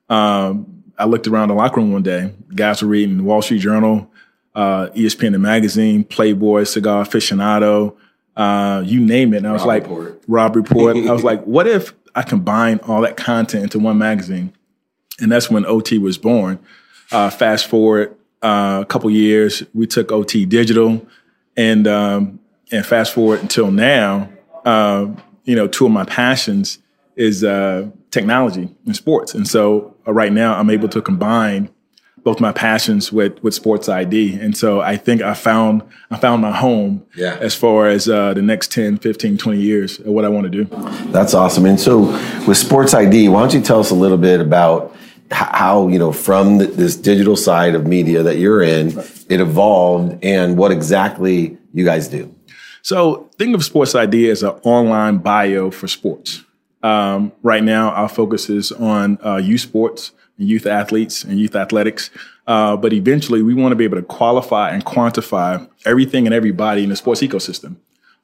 Um, 0.09 0.83
I 0.97 1.05
looked 1.05 1.27
around 1.27 1.49
the 1.49 1.55
locker 1.55 1.79
room 1.79 1.91
one 1.91 2.03
day. 2.03 2.33
Guys 2.53 2.81
were 2.81 2.87
reading 2.87 3.17
the 3.17 3.23
Wall 3.23 3.41
Street 3.41 3.59
Journal, 3.59 4.11
uh, 4.55 4.87
ESPN 4.95 5.31
the 5.31 5.39
magazine, 5.39 6.03
Playboy, 6.03 6.63
Cigar 6.65 7.03
Aficionado, 7.05 7.95
uh, 8.35 8.83
you 8.85 8.99
name 8.99 9.33
it. 9.33 9.37
And 9.37 9.47
I 9.47 9.51
was 9.51 9.61
Robb 9.61 9.67
like, 9.67 9.83
Report. 9.83 10.23
Robb 10.27 10.55
Report. 10.55 10.97
I 10.97 11.11
was 11.11 11.23
like, 11.23 11.43
what 11.43 11.67
if 11.67 11.93
I 12.15 12.23
combined 12.23 12.81
all 12.81 13.01
that 13.01 13.17
content 13.17 13.63
into 13.63 13.79
one 13.79 13.97
magazine, 13.97 14.53
and 15.19 15.31
that's 15.31 15.49
when 15.49 15.65
OT 15.65 15.97
was 15.97 16.17
born. 16.17 16.59
Uh, 17.11 17.29
fast 17.29 17.67
forward 17.67 18.15
uh, 18.41 18.79
a 18.81 18.85
couple 18.85 19.09
years, 19.09 19.63
we 19.73 19.85
took 19.85 20.11
OT 20.11 20.45
digital, 20.45 21.05
and 21.55 21.87
um, 21.87 22.39
and 22.71 22.85
fast 22.85 23.13
forward 23.13 23.41
until 23.41 23.71
now, 23.71 24.29
uh, 24.65 25.07
you 25.43 25.55
know, 25.55 25.67
two 25.67 25.85
of 25.85 25.91
my 25.91 26.05
passions 26.05 26.79
is 27.15 27.43
uh, 27.43 27.89
technology 28.09 28.69
and 28.85 28.95
sports, 28.95 29.33
and 29.33 29.47
so 29.47 29.95
uh, 30.07 30.13
right 30.13 30.31
now 30.31 30.57
I'm 30.57 30.69
able 30.69 30.89
to 30.89 31.01
combine 31.01 31.69
both 32.23 32.39
my 32.39 32.51
passions 32.51 33.11
with 33.11 33.41
with 33.43 33.53
sports 33.53 33.89
ID. 33.89 34.35
And 34.39 34.55
so 34.55 34.81
I 34.81 34.97
think 34.97 35.21
I 35.21 35.33
found 35.33 35.83
I 36.09 36.17
found 36.17 36.41
my 36.41 36.51
home 36.51 37.05
yeah. 37.15 37.37
as 37.39 37.55
far 37.55 37.87
as 37.87 38.07
uh, 38.07 38.33
the 38.33 38.41
next 38.41 38.71
10, 38.71 38.97
15, 38.97 39.37
20 39.37 39.59
years 39.59 39.99
of 39.99 40.07
what 40.07 40.25
I 40.25 40.29
want 40.29 40.51
to 40.51 40.63
do. 40.63 40.65
That's 41.11 41.33
awesome. 41.33 41.65
And 41.65 41.79
so 41.79 41.99
with 42.47 42.57
sports 42.57 42.93
ID, 42.93 43.29
why 43.29 43.41
don't 43.41 43.53
you 43.53 43.61
tell 43.61 43.79
us 43.79 43.91
a 43.91 43.95
little 43.95 44.17
bit 44.17 44.39
about 44.39 44.95
how, 45.31 45.87
you 45.87 45.97
know, 45.97 46.11
from 46.11 46.57
this 46.57 46.95
digital 46.95 47.35
side 47.35 47.73
of 47.73 47.87
media 47.87 48.21
that 48.23 48.37
you're 48.37 48.61
in, 48.61 48.89
it 49.29 49.39
evolved 49.39 50.23
and 50.23 50.57
what 50.57 50.71
exactly 50.71 51.57
you 51.73 51.85
guys 51.85 52.07
do? 52.07 52.33
So 52.81 53.29
think 53.37 53.55
of 53.55 53.63
Sports 53.63 53.95
ID 53.95 54.29
as 54.29 54.43
an 54.43 54.49
online 54.63 55.19
bio 55.19 55.71
for 55.71 55.87
sports. 55.87 56.43
Um, 56.83 57.31
right 57.43 57.63
now, 57.63 57.91
our 57.91 58.09
focus 58.09 58.49
is 58.49 58.71
on 58.71 59.19
uh, 59.23 59.37
youth 59.37 59.61
sports 59.61 60.11
youth 60.37 60.65
athletes 60.65 61.23
and 61.23 61.39
youth 61.39 61.55
athletics. 61.55 62.09
Uh, 62.47 62.75
but 62.75 62.93
eventually, 62.93 63.41
we 63.41 63.53
want 63.53 63.71
to 63.71 63.75
be 63.75 63.83
able 63.83 63.97
to 63.97 64.03
qualify 64.03 64.71
and 64.71 64.83
quantify 64.85 65.67
everything 65.85 66.25
and 66.25 66.33
everybody 66.33 66.83
in 66.83 66.89
the 66.89 66.95
sports 66.95 67.21
ecosystem. 67.21 67.75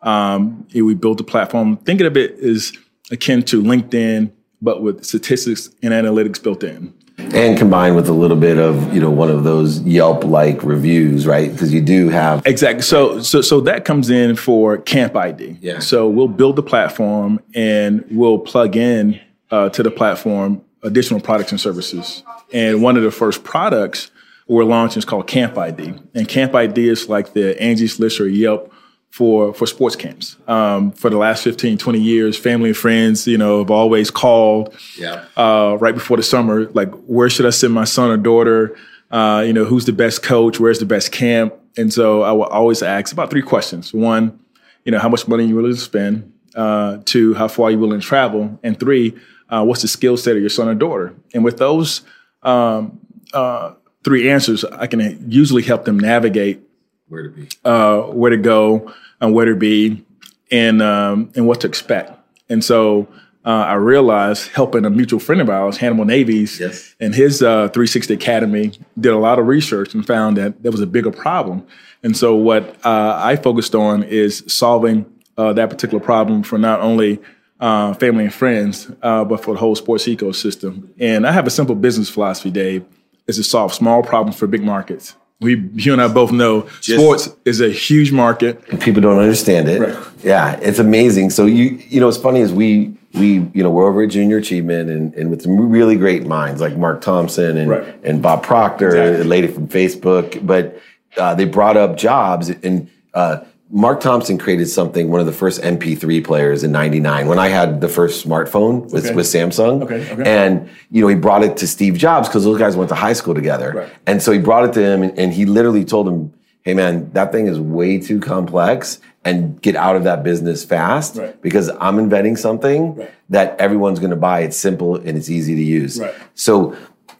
Um, 0.01 0.67
we 0.73 0.93
built 0.93 1.19
a 1.21 1.23
platform. 1.23 1.77
Think 1.77 2.01
of 2.01 2.17
it 2.17 2.39
as 2.39 2.73
akin 3.11 3.43
to 3.43 3.61
LinkedIn, 3.61 4.31
but 4.61 4.81
with 4.81 5.03
statistics 5.03 5.69
and 5.81 5.93
analytics 5.93 6.41
built 6.41 6.63
in. 6.63 6.93
And 7.17 7.57
combined 7.57 7.95
with 7.95 8.07
a 8.09 8.13
little 8.13 8.37
bit 8.37 8.59
of 8.59 8.93
you 8.93 9.01
know 9.01 9.09
one 9.09 9.31
of 9.31 9.43
those 9.43 9.81
Yelp 9.81 10.23
like 10.23 10.63
reviews, 10.63 11.25
right? 11.25 11.51
Because 11.51 11.73
you 11.73 11.81
do 11.81 12.09
have 12.09 12.45
exactly. 12.45 12.83
So 12.83 13.21
so 13.21 13.41
so 13.41 13.59
that 13.61 13.85
comes 13.85 14.11
in 14.11 14.35
for 14.35 14.77
Camp 14.77 15.15
ID. 15.15 15.57
Yeah. 15.59 15.79
So 15.79 16.07
we'll 16.07 16.27
build 16.27 16.57
the 16.57 16.63
platform 16.63 17.39
and 17.55 18.05
we'll 18.11 18.37
plug 18.37 18.75
in 18.75 19.19
uh, 19.49 19.69
to 19.69 19.81
the 19.81 19.89
platform 19.89 20.61
additional 20.83 21.19
products 21.19 21.51
and 21.51 21.59
services. 21.59 22.23
And 22.53 22.81
one 22.81 22.97
of 22.97 23.03
the 23.03 23.11
first 23.11 23.43
products 23.43 24.11
we're 24.47 24.63
launching 24.63 24.99
is 24.99 25.05
called 25.05 25.27
Camp 25.27 25.57
ID, 25.57 25.93
and 26.15 26.27
Camp 26.27 26.55
ID 26.55 26.87
is 26.87 27.09
like 27.09 27.33
the 27.33 27.61
Angie's 27.61 27.99
List 27.99 28.19
or 28.21 28.29
Yelp 28.29 28.71
for 29.09 29.53
for 29.53 29.67
sports 29.67 29.95
camps. 29.95 30.37
Um, 30.47 30.91
for 30.91 31.09
the 31.09 31.17
last 31.17 31.43
15, 31.43 31.77
20 31.77 31.99
years, 31.99 32.37
family 32.37 32.69
and 32.69 32.77
friends, 32.77 33.27
you 33.27 33.37
know, 33.37 33.59
have 33.59 33.71
always 33.71 34.09
called 34.11 34.73
Yeah. 34.97 35.25
uh, 35.35 35.77
right 35.79 35.93
before 35.93 36.15
the 36.17 36.23
summer, 36.23 36.69
like 36.73 36.91
where 37.07 37.29
should 37.29 37.45
I 37.45 37.49
send 37.49 37.73
my 37.73 37.83
son 37.83 38.09
or 38.09 38.17
daughter? 38.17 38.75
Uh, 39.11 39.43
you 39.45 39.53
know, 39.53 39.65
who's 39.65 39.85
the 39.85 39.93
best 39.93 40.23
coach? 40.23 40.59
Where's 40.59 40.79
the 40.79 40.85
best 40.85 41.11
camp? 41.11 41.53
And 41.77 41.93
so 41.93 42.21
I 42.21 42.31
will 42.31 42.43
always 42.45 42.81
ask 42.81 43.11
about 43.13 43.29
three 43.29 43.41
questions. 43.41 43.93
One, 43.93 44.39
you 44.85 44.91
know, 44.91 44.99
how 44.99 45.09
much 45.09 45.27
money 45.27 45.45
you 45.45 45.55
willing 45.55 45.73
to 45.73 45.77
spend? 45.79 46.31
Uh, 46.55 46.97
two, 47.05 47.33
how 47.33 47.47
far 47.47 47.69
you 47.71 47.79
willing 47.79 47.99
to 47.99 48.05
travel? 48.05 48.59
And 48.63 48.79
three, 48.79 49.13
uh, 49.49 49.63
what's 49.63 49.81
the 49.81 49.87
skill 49.87 50.17
set 50.17 50.35
of 50.35 50.41
your 50.41 50.49
son 50.49 50.67
or 50.67 50.75
daughter? 50.75 51.13
And 51.33 51.43
with 51.43 51.57
those 51.57 52.01
um, 52.43 52.99
uh, 53.33 53.73
three 54.03 54.29
answers, 54.29 54.63
I 54.65 54.87
can 54.87 55.29
usually 55.31 55.63
help 55.63 55.85
them 55.85 55.99
navigate 55.99 56.61
Where 57.07 57.23
to 57.23 57.29
be? 57.29 57.49
uh, 57.65 58.01
where 58.03 58.31
to 58.31 58.37
go 58.37 58.93
and 59.21 59.33
where 59.33 59.45
to 59.45 59.55
be 59.55 60.03
and 60.51 60.81
um, 60.81 61.31
and 61.35 61.47
what 61.47 61.61
to 61.61 61.67
expect. 61.67 62.11
And 62.49 62.63
so 62.63 63.07
uh, 63.45 63.49
I 63.49 63.73
realized 63.75 64.49
helping 64.51 64.85
a 64.85 64.89
mutual 64.89 65.19
friend 65.19 65.41
of 65.41 65.49
ours, 65.49 65.77
Hannibal 65.77 66.05
Navies, 66.05 66.59
Yes. 66.59 66.95
and 66.99 67.13
his 67.15 67.41
uh, 67.41 67.67
360 67.69 68.13
Academy 68.13 68.71
did 68.99 69.11
a 69.13 69.17
lot 69.17 69.39
of 69.39 69.47
research 69.47 69.93
and 69.93 70.05
found 70.05 70.37
that 70.37 70.61
there 70.63 70.71
was 70.71 70.81
a 70.81 70.87
bigger 70.87 71.11
problem. 71.11 71.65
And 72.03 72.15
so 72.15 72.35
what 72.35 72.75
uh, 72.85 73.19
I 73.21 73.35
focused 73.37 73.73
on 73.75 74.03
is 74.03 74.43
solving 74.47 75.05
uh, 75.37 75.53
that 75.53 75.69
particular 75.69 76.03
problem 76.03 76.43
for 76.43 76.57
not 76.57 76.79
only 76.81 77.19
uh, 77.59 77.93
family 77.95 78.25
and 78.25 78.33
friends, 78.33 78.91
uh, 79.01 79.23
but 79.25 79.43
for 79.43 79.53
the 79.53 79.59
whole 79.59 79.75
sports 79.75 80.05
ecosystem. 80.05 80.89
And 80.99 81.25
I 81.25 81.31
have 81.31 81.47
a 81.47 81.49
simple 81.49 81.75
business 81.75 82.09
philosophy, 82.09 82.51
Dave, 82.51 82.85
is 83.27 83.37
to 83.37 83.43
solve 83.43 83.73
small 83.73 84.03
problems 84.03 84.37
for 84.37 84.47
big 84.47 84.63
markets. 84.63 85.15
We, 85.39 85.69
you 85.75 85.93
and 85.93 86.01
I 86.01 86.07
both 86.07 86.31
know 86.31 86.67
sports 86.81 87.29
is 87.45 87.61
a 87.61 87.69
huge 87.69 88.11
market. 88.11 88.67
people 88.79 89.01
don't 89.03 89.19
understand 89.19 89.69
it. 89.69 89.79
Right. 89.81 90.07
Yeah, 90.23 90.59
it's 90.61 90.79
amazing. 90.79 91.29
So 91.29 91.45
you 91.45 91.79
you 91.89 91.99
know, 91.99 92.07
what's 92.07 92.17
funny 92.17 92.39
is 92.39 92.51
we 92.51 92.95
we 93.13 93.47
you 93.53 93.61
know 93.63 93.69
we're 93.69 93.87
over 93.87 94.01
at 94.01 94.09
Junior 94.09 94.37
Achievement 94.37 94.89
and, 94.89 95.13
and 95.13 95.29
with 95.29 95.43
some 95.43 95.69
really 95.69 95.95
great 95.95 96.25
minds 96.25 96.59
like 96.59 96.75
Mark 96.75 97.01
Thompson 97.01 97.55
and 97.57 97.69
Right. 97.69 97.95
and 98.03 98.19
Bob 98.21 98.41
Proctor, 98.41 98.87
Exactly. 98.87 99.21
a 99.21 99.23
lady 99.25 99.47
from 99.47 99.67
Facebook, 99.67 100.43
but 100.45 100.79
uh, 101.17 101.35
they 101.35 101.45
brought 101.45 101.77
up 101.77 101.97
jobs 101.97 102.49
and. 102.49 102.89
Uh, 103.13 103.43
Mark 103.69 103.99
Thompson 103.99 104.37
created 104.37 104.67
something, 104.67 105.09
one 105.09 105.19
of 105.19 105.25
the 105.25 105.33
first 105.33 105.61
MP3 105.61 106.23
players 106.23 106.63
in 106.63 106.71
99 106.71 107.27
when 107.27 107.37
I 107.37 107.49
had 107.49 107.81
the 107.81 107.89
first 107.89 108.25
smartphone 108.25 108.89
with, 108.91 109.05
Okay. 109.07 109.13
with 109.15 109.25
Samsung. 109.25 109.83
Okay, 109.83 110.09
okay. 110.11 110.23
And, 110.45 110.69
you 110.89 111.01
know, 111.01 111.07
he 111.09 111.15
brought 111.15 111.43
it 111.43 111.57
to 111.57 111.67
Steve 111.67 111.95
Jobs 111.95 112.29
because 112.29 112.45
those 112.45 112.57
guys 112.57 112.77
went 112.77 112.87
to 112.89 112.95
high 112.95 113.13
school 113.13 113.35
together. 113.35 113.73
Right. 113.75 113.89
And 114.05 114.21
so 114.23 114.31
he 114.31 114.39
brought 114.39 114.63
it 114.65 114.73
to 114.73 114.81
him 114.81 115.03
and, 115.03 115.19
and 115.19 115.33
he 115.33 115.45
literally 115.45 115.83
told 115.83 116.07
him, 116.07 116.33
hey 116.63 116.73
man, 116.73 117.11
that 117.11 117.31
thing 117.33 117.47
is 117.47 117.59
way 117.59 117.97
too 117.97 118.19
complex 118.21 118.99
and 119.25 119.61
get 119.61 119.75
out 119.75 119.97
of 119.97 120.05
that 120.05 120.23
business 120.23 120.63
fast 120.63 121.17
Right. 121.17 121.41
because 121.41 121.69
I'm 121.81 121.99
inventing 121.99 122.37
something 122.37 122.95
Right. 122.95 123.11
that 123.29 123.59
everyone's 123.59 123.99
going 123.99 124.11
to 124.11 124.15
buy. 124.17 124.41
It's 124.41 124.55
simple 124.57 124.95
and 124.95 125.17
it's 125.17 125.29
easy 125.29 125.55
to 125.55 125.61
use. 125.63 126.01
So 126.35 126.75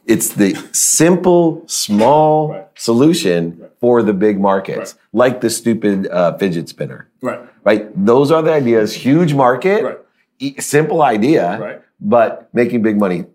it's 0.06 0.30
the 0.30 0.54
simple, 0.72 1.62
small 1.66 2.70
solution 2.74 3.67
for 3.80 4.02
the 4.02 4.12
big 4.12 4.40
markets, 4.40 4.96
like 5.12 5.40
the 5.40 5.50
stupid 5.50 6.08
uh, 6.08 6.36
fidget 6.38 6.68
spinner. 6.68 7.08
Right. 7.22 7.40
Right. 7.64 8.04
Those 8.06 8.30
are 8.30 8.42
the 8.42 8.52
ideas. 8.52 8.92
Huge 8.94 9.34
market, 9.34 9.82
Right. 9.84 9.98
e- 10.38 10.60
simple 10.60 11.02
idea, 11.02 11.58
Right. 11.60 11.80
but 12.00 12.48
making 12.52 12.82
big 12.82 12.98
money. 12.98 13.26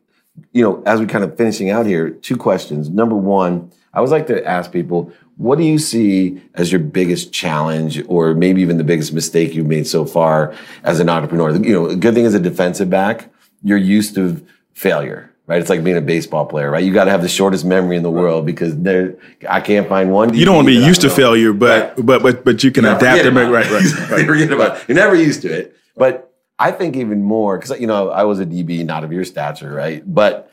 You 0.52 0.64
know, 0.64 0.84
as 0.86 1.00
we 1.00 1.06
kind 1.06 1.24
of 1.24 1.38
finishing 1.38 1.70
out 1.70 1.86
here, 1.86 2.10
two 2.10 2.36
questions. 2.38 2.90
Number 2.90 3.16
one, 3.16 3.70
I 3.94 3.98
always 3.98 4.12
like 4.12 4.26
to 4.28 4.44
ask 4.48 4.72
people, 4.72 5.12
what 5.38 5.58
do 5.60 5.64
you 5.64 5.78
see 5.78 6.42
as 6.56 6.72
your 6.72 6.80
biggest 6.80 7.32
challenge 7.32 8.04
or 8.08 8.34
maybe 8.34 8.62
even 8.62 8.78
the 8.78 8.84
biggest 8.84 9.14
mistake 9.14 9.54
you've 9.54 9.68
made 9.68 9.86
so 9.86 10.06
far 10.06 10.54
as 10.84 11.00
an 11.00 11.10
entrepreneur? 11.10 11.52
You 11.52 11.74
know, 11.74 11.86
a 11.88 11.96
good 11.96 12.16
thing 12.16 12.26
as 12.26 12.34
a 12.34 12.40
defensive 12.40 12.90
back, 12.90 13.30
you're 13.64 13.78
used 13.78 14.16
to 14.16 14.42
failure, 14.74 15.30
right? 15.54 15.62
It's 15.62 15.70
like 15.70 15.84
being 15.84 15.98
a 15.98 16.02
baseball 16.02 16.46
player, 16.48 16.72
right? 16.72 16.84
You 16.84 16.92
got 16.92 17.06
to 17.06 17.12
have 17.12 17.22
the 17.22 17.30
shortest 17.30 17.64
memory 17.64 17.96
in 17.96 18.02
the 18.02 18.10
world 18.10 18.44
because 18.44 18.76
there, 18.82 19.16
I 19.48 19.62
can't 19.62 19.88
find 19.88 20.12
one. 20.12 20.34
You 20.34 20.46
don't 20.46 20.56
want 20.56 20.68
to 20.68 20.80
be 20.80 20.84
used 20.84 21.02
to 21.02 21.12
failure, 21.12 21.54
but 21.54 21.96
but 22.04 22.24
but 22.24 22.44
but 22.44 22.64
you 22.64 22.72
can 22.72 22.86
adapt 22.86 23.02
Forget 23.02 23.26
and 23.28 23.36
make 23.36 23.50
right, 23.50 23.70
right, 23.70 24.10
right. 24.12 24.26
Forget 24.26 24.52
about 24.52 24.78
it. 24.78 24.84
You're 24.88 24.96
never 24.96 25.16
used 25.16 25.44
to 25.44 25.54
it. 25.54 25.78
But 25.96 26.34
I 26.58 26.72
think 26.72 26.96
even 26.96 27.24
more 27.24 27.58
because 27.58 27.80
you 27.80 27.86
know 27.86 28.10
I 28.10 28.24
was 28.24 28.40
a 28.40 28.46
DB, 28.48 28.84
not 28.84 29.04
of 29.04 29.14
your 29.14 29.26
stature, 29.26 29.72
right? 29.72 30.02
But 30.12 30.52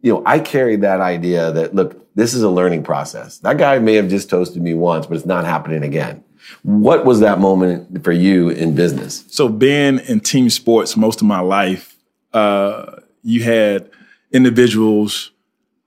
you 0.00 0.12
know 0.12 0.22
I 0.26 0.40
carried 0.40 0.80
that 0.80 1.00
idea 1.00 1.52
that 1.52 1.72
look, 1.72 2.12
this 2.16 2.34
is 2.34 2.42
a 2.42 2.50
learning 2.50 2.82
process. 2.82 3.38
That 3.38 3.58
guy 3.58 3.78
may 3.78 3.94
have 3.94 4.08
just 4.08 4.28
toasted 4.28 4.60
me 4.60 4.74
once, 4.74 5.06
but 5.06 5.16
it's 5.16 5.26
not 5.26 5.44
happening 5.44 5.84
again. 5.84 6.24
What 6.62 7.04
was 7.04 7.20
that 7.20 7.38
moment 7.38 8.02
for 8.02 8.10
you 8.10 8.50
in 8.50 8.74
business? 8.74 9.24
So 9.28 9.48
being 9.48 10.00
in 10.00 10.18
team 10.18 10.50
sports 10.50 10.96
most 10.96 11.20
of 11.20 11.28
my 11.28 11.38
life, 11.38 11.96
uh, 12.32 12.96
you 13.22 13.44
had 13.44 13.88
individuals 14.32 15.32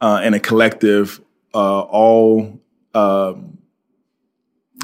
uh, 0.01 0.21
and 0.23 0.35
a 0.35 0.39
collective 0.39 1.21
uh, 1.53 1.81
all 1.81 2.59
um, 2.93 3.57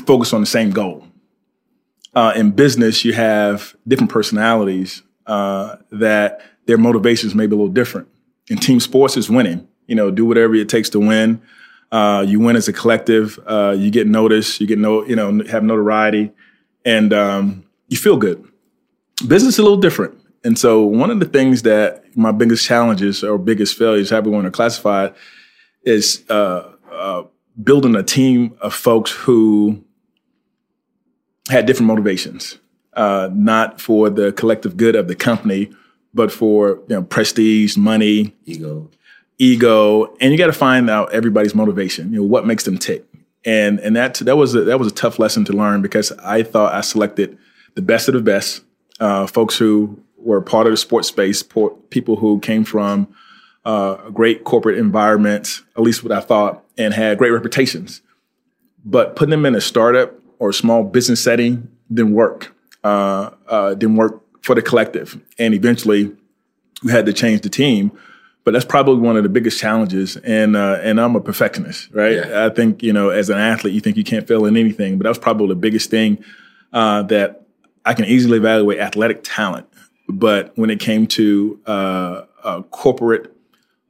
focused 0.06 0.34
on 0.34 0.42
the 0.42 0.48
same 0.48 0.72
goal. 0.72 1.06
Uh, 2.14 2.34
in 2.36 2.52
business, 2.52 3.06
you 3.06 3.14
have 3.14 3.76
different 3.88 4.12
personalities 4.12 5.04
uh, 5.28 5.78
that 5.92 6.42
their 6.66 6.78
motivations 6.78 7.34
may 7.36 7.48
be 7.48 7.56
a 7.56 7.58
little 7.58 7.72
different. 7.72 8.08
In 8.50 8.58
team 8.58 8.80
sports, 8.80 9.16
is 9.16 9.30
winning. 9.30 9.68
You 9.88 9.96
know, 9.96 10.12
do 10.12 10.26
whatever 10.26 10.56
it 10.56 10.68
takes 10.70 10.90
to 10.90 11.00
win. 11.00 11.42
Uh, 11.92 12.26
you 12.28 12.40
win 12.40 12.56
as 12.56 12.68
a 12.68 12.74
collective. 12.74 13.40
Uh, 13.46 13.76
you 13.78 13.92
get 13.92 14.08
noticed. 14.08 14.60
You 14.60 14.68
get 14.68 14.80
no, 14.80 15.06
you 15.06 15.16
know, 15.16 15.44
have 15.50 15.64
notoriety, 15.64 16.32
and 16.86 17.14
um, 17.14 17.66
you 17.88 17.98
feel 17.98 18.18
good. 18.18 18.46
Business 19.28 19.56
is 19.56 19.60
a 19.60 19.64
little 19.64 19.78
different. 19.78 20.18
And 20.44 20.58
so, 20.58 20.84
one 20.84 21.12
of 21.12 21.20
the 21.20 21.26
things 21.26 21.62
that 21.64 22.18
my 22.18 22.32
biggest 22.32 22.66
challenges 22.66 23.24
or 23.24 23.38
biggest 23.38 23.78
failures, 23.78 24.10
however 24.10 24.30
we 24.30 24.36
want 24.36 24.46
to 24.46 24.52
classify 24.52 25.06
it, 25.06 25.16
is 25.84 26.24
uh, 26.30 26.72
uh, 26.92 27.24
building 27.62 27.96
a 27.96 28.04
team 28.04 28.56
of 28.62 28.74
folks 28.74 29.12
who 29.12 29.84
had 31.50 31.66
different 31.66 31.88
motivations, 31.88 32.58
uh, 32.94 33.30
not 33.34 33.80
for 33.80 34.10
the 34.10 34.32
collective 34.32 34.78
good 34.78 34.96
of 34.96 35.08
the 35.08 35.16
company, 35.16 35.72
but 36.14 36.32
for 36.32 36.80
you 36.88 36.96
know, 36.96 37.04
prestige, 37.04 37.78
money, 37.78 38.36
Ego. 38.46 38.90
ego, 39.38 40.16
and 40.20 40.32
you 40.32 40.38
got 40.38 40.48
to 40.48 40.54
find 40.54 40.90
out 40.90 41.14
everybody's 41.14 41.56
motivation. 41.56 42.12
You 42.12 42.20
know 42.20 42.26
what 42.26 42.46
makes 42.46 42.64
them 42.64 42.78
tick, 42.78 43.06
and 43.46 43.80
and 43.80 43.96
that 43.96 44.16
that 44.16 44.38
was 44.38 44.56
a, 44.56 44.62
that 44.62 44.80
was 44.80 44.88
a 44.88 44.96
tough 44.96 45.20
lesson 45.20 45.46
to 45.46 45.54
learn 45.54 45.82
because 45.82 46.12
I 46.14 46.44
thought 46.44 46.74
I 46.74 46.82
selected 46.82 47.38
the 47.76 47.82
best 47.82 48.08
of 48.08 48.14
the 48.14 48.22
best, 48.22 48.64
uh, 49.00 49.28
folks 49.28 49.58
who 49.58 50.02
were 50.24 50.42
part 50.42 50.68
of 50.68 50.74
the 50.74 50.78
sports 50.78 51.08
space, 51.08 51.44
people 51.90 52.16
who 52.16 52.40
came 52.40 52.64
from 52.64 53.08
uh, 53.66 54.10
great 54.10 54.44
corporate 54.44 54.78
environment, 54.78 55.62
at 55.76 55.84
least 55.84 56.04
what 56.04 56.12
I 56.12 56.20
thought, 56.20 56.64
and 56.78 56.94
had 56.94 57.18
great 57.18 57.32
reputations. 57.32 58.02
But 58.84 59.16
putting 59.16 59.32
them 59.32 59.46
in 59.46 59.56
a 59.56 59.62
startup 59.62 60.14
or 60.40 60.50
a 60.50 60.54
small 60.54 60.84
business 60.84 61.22
setting 61.22 61.70
didn't 61.94 62.14
work. 62.14 62.56
Uh, 62.84 63.30
uh, 63.48 63.74
didn't 63.76 63.96
work 63.96 64.24
for 64.42 64.56
the 64.56 64.62
collective, 64.62 65.22
and 65.38 65.54
eventually 65.54 66.12
we 66.84 66.92
had 66.92 67.06
to 67.06 67.14
change 67.14 67.42
the 67.42 67.50
team. 67.50 67.92
But 68.44 68.54
that's 68.54 68.66
probably 68.66 68.96
one 68.96 69.18
of 69.18 69.22
the 69.22 69.30
biggest 69.30 69.60
challenges. 69.60 70.18
And 70.18 70.56
uh, 70.56 70.80
and 70.82 71.00
I'm 71.00 71.16
a 71.16 71.22
perfectionist, 71.22 71.92
right? 71.92 72.16
Yeah. 72.16 72.48
I 72.48 72.50
think 72.50 72.82
you 72.82 72.92
know, 72.92 73.10
as 73.10 73.30
an 73.30 73.38
athlete, 73.38 73.74
you 73.74 73.82
think 73.82 73.98
you 73.98 74.04
can't 74.04 74.28
fail 74.28 74.48
in 74.48 74.58
anything, 74.58 74.98
but 74.98 75.04
that 75.04 75.10
was 75.10 75.20
probably 75.20 75.50
the 75.50 75.56
biggest 75.56 75.92
thing 75.92 76.24
uh, 76.74 77.04
that 77.04 77.46
I 77.86 77.94
can 77.94 78.06
easily 78.06 78.40
evaluate 78.40 78.80
athletic 78.80 79.22
talent. 79.24 79.68
But 80.12 80.52
when 80.58 80.70
it 80.70 80.80
came 80.80 81.08
to 81.08 81.60
uh, 81.66 82.26
uh, 82.44 82.62
corporate 82.64 83.36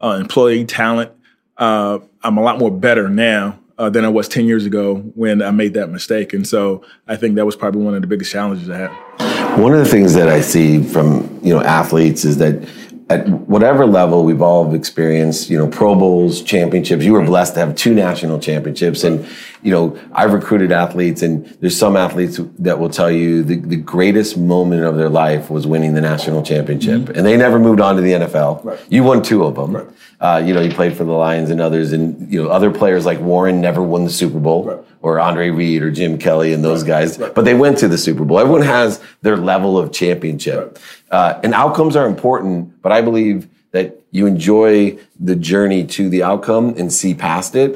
uh, 0.01 0.17
employee 0.19 0.65
talent, 0.65 1.11
uh, 1.57 1.99
I'm 2.23 2.37
a 2.37 2.41
lot 2.41 2.59
more 2.59 2.71
better 2.71 3.09
now 3.09 3.59
uh, 3.77 3.89
than 3.89 4.05
I 4.05 4.09
was 4.09 4.27
10 4.27 4.45
years 4.45 4.65
ago 4.65 4.97
when 5.15 5.41
I 5.41 5.51
made 5.51 5.73
that 5.73 5.89
mistake. 5.89 6.33
And 6.33 6.47
so 6.47 6.83
I 7.07 7.15
think 7.15 7.35
that 7.35 7.45
was 7.45 7.55
probably 7.55 7.81
one 7.81 7.95
of 7.95 8.01
the 8.01 8.07
biggest 8.07 8.31
challenges 8.31 8.69
I 8.69 8.77
had. 8.77 9.59
One 9.59 9.73
of 9.73 9.79
the 9.79 9.89
things 9.89 10.13
that 10.13 10.29
I 10.29 10.41
see 10.41 10.81
from 10.81 11.39
you 11.43 11.53
know 11.53 11.61
athletes 11.61 12.23
is 12.23 12.37
that 12.37 12.67
at 13.11 13.27
whatever 13.27 13.85
level 13.85 14.23
we've 14.23 14.41
all 14.41 14.73
experienced, 14.73 15.49
you 15.49 15.57
know, 15.57 15.67
Pro 15.67 15.95
Bowls, 15.95 16.41
championships. 16.41 17.03
You 17.03 17.13
were 17.13 17.25
blessed 17.25 17.55
to 17.55 17.59
have 17.59 17.75
two 17.75 17.93
national 17.93 18.39
championships, 18.39 19.03
and 19.03 19.27
you 19.61 19.71
know, 19.71 19.99
I've 20.13 20.33
recruited 20.33 20.71
athletes, 20.71 21.21
and 21.21 21.45
there's 21.59 21.77
some 21.77 21.97
athletes 21.97 22.39
that 22.59 22.79
will 22.79 22.89
tell 22.89 23.11
you 23.11 23.43
the, 23.43 23.57
the 23.57 23.75
greatest 23.75 24.37
moment 24.37 24.83
of 24.83 24.95
their 24.95 25.09
life 25.09 25.49
was 25.49 25.67
winning 25.67 25.93
the 25.93 26.01
national 26.01 26.41
championship, 26.41 27.09
and 27.09 27.25
they 27.25 27.35
never 27.35 27.59
moved 27.59 27.81
on 27.81 27.97
to 27.97 28.01
the 28.01 28.13
NFL. 28.13 28.79
You 28.89 29.03
won 29.03 29.21
two 29.21 29.43
of 29.43 29.55
them. 29.55 29.93
Uh, 30.19 30.41
you 30.45 30.53
know, 30.53 30.61
you 30.61 30.71
played 30.71 30.95
for 30.95 31.03
the 31.03 31.11
Lions 31.11 31.49
and 31.49 31.59
others, 31.59 31.91
and 31.91 32.31
you 32.31 32.41
know, 32.41 32.49
other 32.49 32.71
players 32.71 33.05
like 33.05 33.19
Warren 33.19 33.59
never 33.59 33.83
won 33.83 34.05
the 34.05 34.09
Super 34.09 34.39
Bowl, 34.39 34.85
or 35.01 35.19
Andre 35.19 35.49
Reed 35.49 35.81
or 35.81 35.91
Jim 35.91 36.17
Kelly 36.17 36.53
and 36.53 36.63
those 36.63 36.83
guys, 36.83 37.17
but 37.17 37.43
they 37.43 37.53
went 37.55 37.77
to 37.79 37.87
the 37.87 37.97
Super 37.97 38.23
Bowl. 38.23 38.39
Everyone 38.39 38.61
has 38.61 39.01
their 39.21 39.37
level 39.37 39.77
of 39.77 39.91
championship, 39.91 40.77
uh, 41.11 41.39
and 41.43 41.53
outcomes 41.53 41.95
are 41.95 42.07
important. 42.07 42.81
But 42.81 42.91
I 42.91 43.01
believe 43.01 43.47
that 43.71 44.01
you 44.11 44.27
enjoy 44.27 44.97
the 45.19 45.35
journey 45.35 45.85
to 45.85 46.09
the 46.09 46.23
outcome 46.23 46.75
and 46.77 46.91
see 46.91 47.13
past 47.13 47.55
it. 47.55 47.75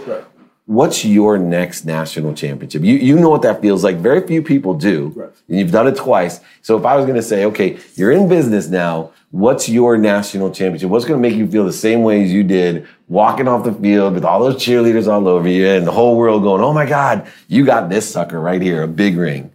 What's 0.66 1.06
your 1.06 1.38
next 1.38 1.86
national 1.86 2.34
championship? 2.34 2.84
You 2.84 2.96
you 2.96 3.20
know 3.20 3.30
what 3.30 3.44
that 3.44 3.62
feels 3.62 3.84
like. 3.84 3.98
Very 3.98 4.26
few 4.26 4.42
people 4.42 4.74
do. 4.74 5.08
Right. 5.16 5.30
And 5.48 5.60
you've 5.60 5.72
done 5.72 5.88
it 5.88 5.96
twice. 5.96 6.42
So 6.62 6.78
if 6.78 6.86
I 6.86 6.96
was 6.96 7.06
going 7.06 7.18
to 7.18 7.24
say, 7.24 7.46
okay, 7.46 7.78
you're 7.96 8.12
in 8.12 8.28
business 8.28 8.68
now, 8.68 9.12
what's 9.30 9.70
your 9.70 9.98
national 9.98 10.50
championship? 10.52 10.90
What's 10.90 11.06
going 11.06 11.22
to 11.22 11.30
make 11.30 11.38
you 11.38 11.48
feel 11.48 11.66
the 11.66 11.74
same 11.74 12.02
way 12.02 12.24
as 12.24 12.32
you 12.32 12.44
did 12.44 12.88
walking 13.08 13.48
off 13.48 13.64
the 13.64 13.74
field 13.74 14.16
with 14.16 14.26
all 14.26 14.44
those 14.44 14.56
cheerleaders 14.56 15.08
all 15.08 15.28
over 15.28 15.48
you 15.48 15.68
and 15.68 15.86
the 15.86 15.92
whole 15.92 16.18
world 16.18 16.42
going, 16.42 16.62
"Oh 16.62 16.74
my 16.74 16.86
god, 16.86 17.28
you 17.48 17.66
got 17.66 17.90
this 17.90 18.10
sucker 18.10 18.40
right 18.40 18.62
here, 18.62 18.82
a 18.82 18.88
big 18.88 19.18
ring." 19.18 19.52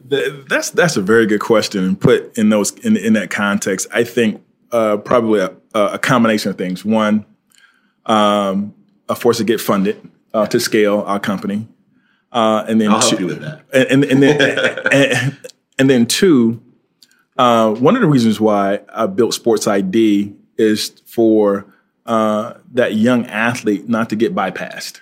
That's 0.49 0.71
that's 0.71 0.97
a 0.97 1.03
very 1.03 1.27
good 1.27 1.41
question 1.41 1.85
and 1.85 2.01
put 2.01 2.37
in 2.39 2.51
those 2.51 2.73
in 2.85 2.97
in 2.97 3.15
that 3.15 3.31
context. 3.31 3.89
I 3.93 4.05
think 4.05 4.43
uh, 4.71 4.99
probably 4.99 5.41
a, 5.41 5.53
a, 5.75 5.99
combination 5.99 6.49
of 6.49 6.57
things. 6.57 6.85
One, 6.85 7.27
um, 8.07 8.73
a 9.09 9.17
force 9.17 9.39
to 9.39 9.45
get 9.45 9.61
funded 9.61 10.10
uh, 10.35 10.47
to 10.47 10.61
scale 10.61 11.01
our 11.07 11.21
company, 11.21 11.69
uh, 12.33 12.65
and 12.69 12.81
then 12.81 12.91
I'll 12.91 13.01
two, 13.01 13.09
help 13.09 13.21
you 13.21 13.27
with 13.27 13.41
that. 13.41 13.63
And, 13.73 14.05
and, 14.05 14.05
and 14.05 14.23
then 14.23 14.79
and, 14.93 15.39
and, 15.79 15.91
then 15.91 16.07
two, 16.07 16.63
uh, 17.37 17.73
one 17.75 17.97
of 17.97 18.03
the 18.03 18.09
reasons 18.09 18.41
why 18.41 18.81
I 18.93 19.07
built 19.07 19.35
Sports 19.35 19.67
ID 19.67 20.35
is 20.57 20.91
for 21.07 21.67
uh, 22.07 22.55
that 22.73 22.95
young 22.95 23.27
athlete 23.27 23.89
not 23.89 24.11
to 24.11 24.17
get 24.17 24.35
bypassed, 24.35 25.01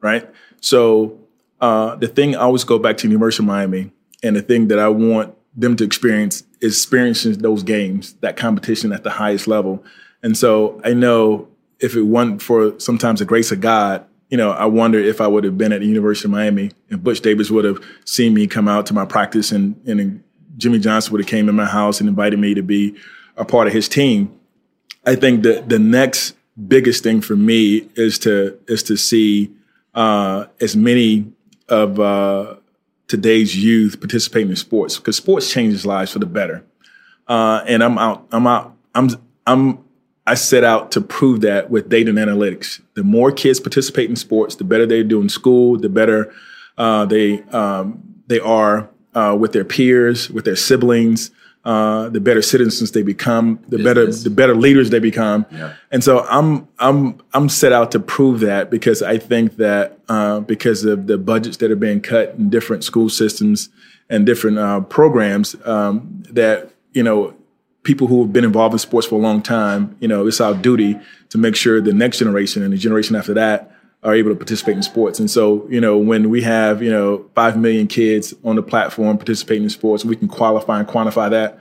right? 0.00 0.28
So 0.60 1.18
uh, 1.60 1.96
the 1.96 2.08
thing 2.08 2.34
I 2.34 2.40
always 2.40 2.64
go 2.64 2.78
back 2.78 2.96
to 2.98 3.06
the 3.06 3.12
University 3.12 3.42
of 3.42 3.46
Miami, 3.46 3.92
and 4.22 4.36
the 4.36 4.42
thing 4.42 4.68
that 4.68 4.78
I 4.78 4.88
want 4.88 5.34
them 5.54 5.76
to 5.76 5.84
experience 5.84 6.44
is 6.60 6.76
experiencing 6.76 7.38
those 7.38 7.62
games, 7.62 8.14
that 8.14 8.36
competition 8.36 8.92
at 8.92 9.04
the 9.04 9.10
highest 9.10 9.46
level. 9.46 9.82
And 10.22 10.36
so 10.36 10.80
I 10.84 10.92
know 10.92 11.48
if 11.80 11.94
it 11.94 12.02
wasn't 12.02 12.42
for 12.42 12.78
sometimes 12.78 13.20
the 13.20 13.24
grace 13.24 13.52
of 13.52 13.60
God, 13.60 14.04
you 14.28 14.36
know, 14.36 14.50
I 14.50 14.66
wonder 14.66 14.98
if 14.98 15.20
I 15.20 15.26
would 15.26 15.44
have 15.44 15.56
been 15.56 15.72
at 15.72 15.80
the 15.80 15.86
University 15.86 16.26
of 16.26 16.32
Miami 16.32 16.72
and 16.90 17.02
Butch 17.02 17.20
Davis 17.20 17.50
would 17.50 17.64
have 17.64 17.82
seen 18.04 18.34
me 18.34 18.46
come 18.46 18.68
out 18.68 18.86
to 18.86 18.94
my 18.94 19.04
practice 19.04 19.52
and, 19.52 19.80
and 19.86 20.22
Jimmy 20.56 20.78
Johnson 20.78 21.12
would 21.12 21.20
have 21.20 21.28
came 21.28 21.48
in 21.48 21.54
my 21.54 21.66
house 21.66 22.00
and 22.00 22.08
invited 22.08 22.38
me 22.38 22.54
to 22.54 22.62
be 22.62 22.96
a 23.36 23.44
part 23.44 23.66
of 23.66 23.72
his 23.72 23.88
team. 23.88 24.38
I 25.04 25.14
think 25.14 25.42
that 25.44 25.68
the 25.68 25.78
next 25.78 26.34
biggest 26.66 27.02
thing 27.02 27.20
for 27.20 27.36
me 27.36 27.88
is 27.94 28.18
to 28.20 28.58
is 28.66 28.82
to 28.84 28.96
see 28.96 29.52
uh, 29.94 30.46
as 30.60 30.74
many 30.74 31.32
of 31.68 32.00
uh, 32.00 32.56
today's 33.06 33.56
youth 33.56 34.00
participating 34.00 34.50
in 34.50 34.56
sports 34.56 34.96
because 34.96 35.16
sports 35.16 35.50
changes 35.50 35.86
lives 35.86 36.12
for 36.12 36.18
the 36.18 36.26
better. 36.26 36.64
Uh, 37.28 37.62
and 37.66 37.82
I'm 37.82 37.98
out. 37.98 38.26
I'm 38.32 38.46
out. 38.46 38.74
I'm 38.94 39.10
I'm 39.46 39.84
I 40.26 40.34
set 40.34 40.64
out 40.64 40.90
to 40.92 41.00
prove 41.00 41.40
that 41.42 41.70
with 41.70 41.88
data 41.88 42.10
and 42.10 42.18
analytics. 42.18 42.80
The 42.94 43.04
more 43.04 43.30
kids 43.30 43.60
participate 43.60 44.10
in 44.10 44.16
sports, 44.16 44.56
the 44.56 44.64
better 44.64 44.84
they 44.84 45.02
do 45.02 45.20
in 45.20 45.28
school, 45.28 45.78
the 45.78 45.88
better 45.88 46.32
uh, 46.76 47.04
they 47.06 47.42
um, 47.44 48.02
they 48.26 48.40
are 48.40 48.88
uh, 49.14 49.36
with 49.38 49.52
their 49.52 49.64
peers, 49.64 50.30
with 50.30 50.44
their 50.44 50.56
siblings. 50.56 51.30
Uh, 51.64 52.08
the 52.10 52.20
better 52.20 52.42
citizens 52.42 52.92
they 52.92 53.02
become, 53.02 53.58
the 53.68 53.78
Business. 53.78 53.84
better 53.84 54.06
the 54.12 54.30
better 54.30 54.54
leaders 54.54 54.90
they 54.90 55.00
become. 55.00 55.44
Yeah. 55.50 55.74
And 55.90 56.04
so 56.04 56.24
I'm 56.28 56.68
I'm 56.78 57.20
I'm 57.34 57.48
set 57.48 57.72
out 57.72 57.90
to 57.92 57.98
prove 57.98 58.38
that 58.40 58.70
because 58.70 59.02
I 59.02 59.18
think 59.18 59.56
that 59.56 59.98
uh, 60.08 60.40
because 60.40 60.84
of 60.84 61.08
the 61.08 61.18
budgets 61.18 61.56
that 61.56 61.72
are 61.72 61.76
being 61.76 62.00
cut 62.00 62.36
in 62.36 62.50
different 62.50 62.84
school 62.84 63.08
systems 63.08 63.68
and 64.08 64.24
different 64.24 64.58
uh, 64.58 64.82
programs, 64.82 65.56
um, 65.64 66.22
that 66.30 66.70
you 66.92 67.02
know 67.02 67.34
people 67.86 68.08
who 68.08 68.22
have 68.22 68.32
been 68.32 68.44
involved 68.44 68.74
in 68.74 68.78
sports 68.80 69.06
for 69.06 69.14
a 69.14 69.18
long 69.18 69.40
time, 69.40 69.96
you 70.00 70.08
know, 70.08 70.26
it's 70.26 70.40
our 70.40 70.54
duty 70.54 70.98
to 71.30 71.38
make 71.38 71.54
sure 71.54 71.80
the 71.80 71.92
next 71.92 72.18
generation 72.18 72.64
and 72.64 72.72
the 72.72 72.76
generation 72.76 73.14
after 73.14 73.32
that 73.32 73.70
are 74.02 74.12
able 74.12 74.28
to 74.30 74.34
participate 74.34 74.76
in 74.76 74.82
sports. 74.82 75.20
And 75.20 75.30
so, 75.30 75.66
you 75.70 75.80
know, 75.80 75.96
when 75.96 76.28
we 76.28 76.42
have, 76.42 76.82
you 76.82 76.90
know, 76.90 77.30
5 77.36 77.56
million 77.56 77.86
kids 77.86 78.34
on 78.44 78.56
the 78.56 78.62
platform 78.62 79.16
participating 79.16 79.62
in 79.62 79.70
sports, 79.70 80.04
we 80.04 80.16
can 80.16 80.26
qualify 80.26 80.80
and 80.80 80.88
quantify 80.88 81.30
that. 81.30 81.60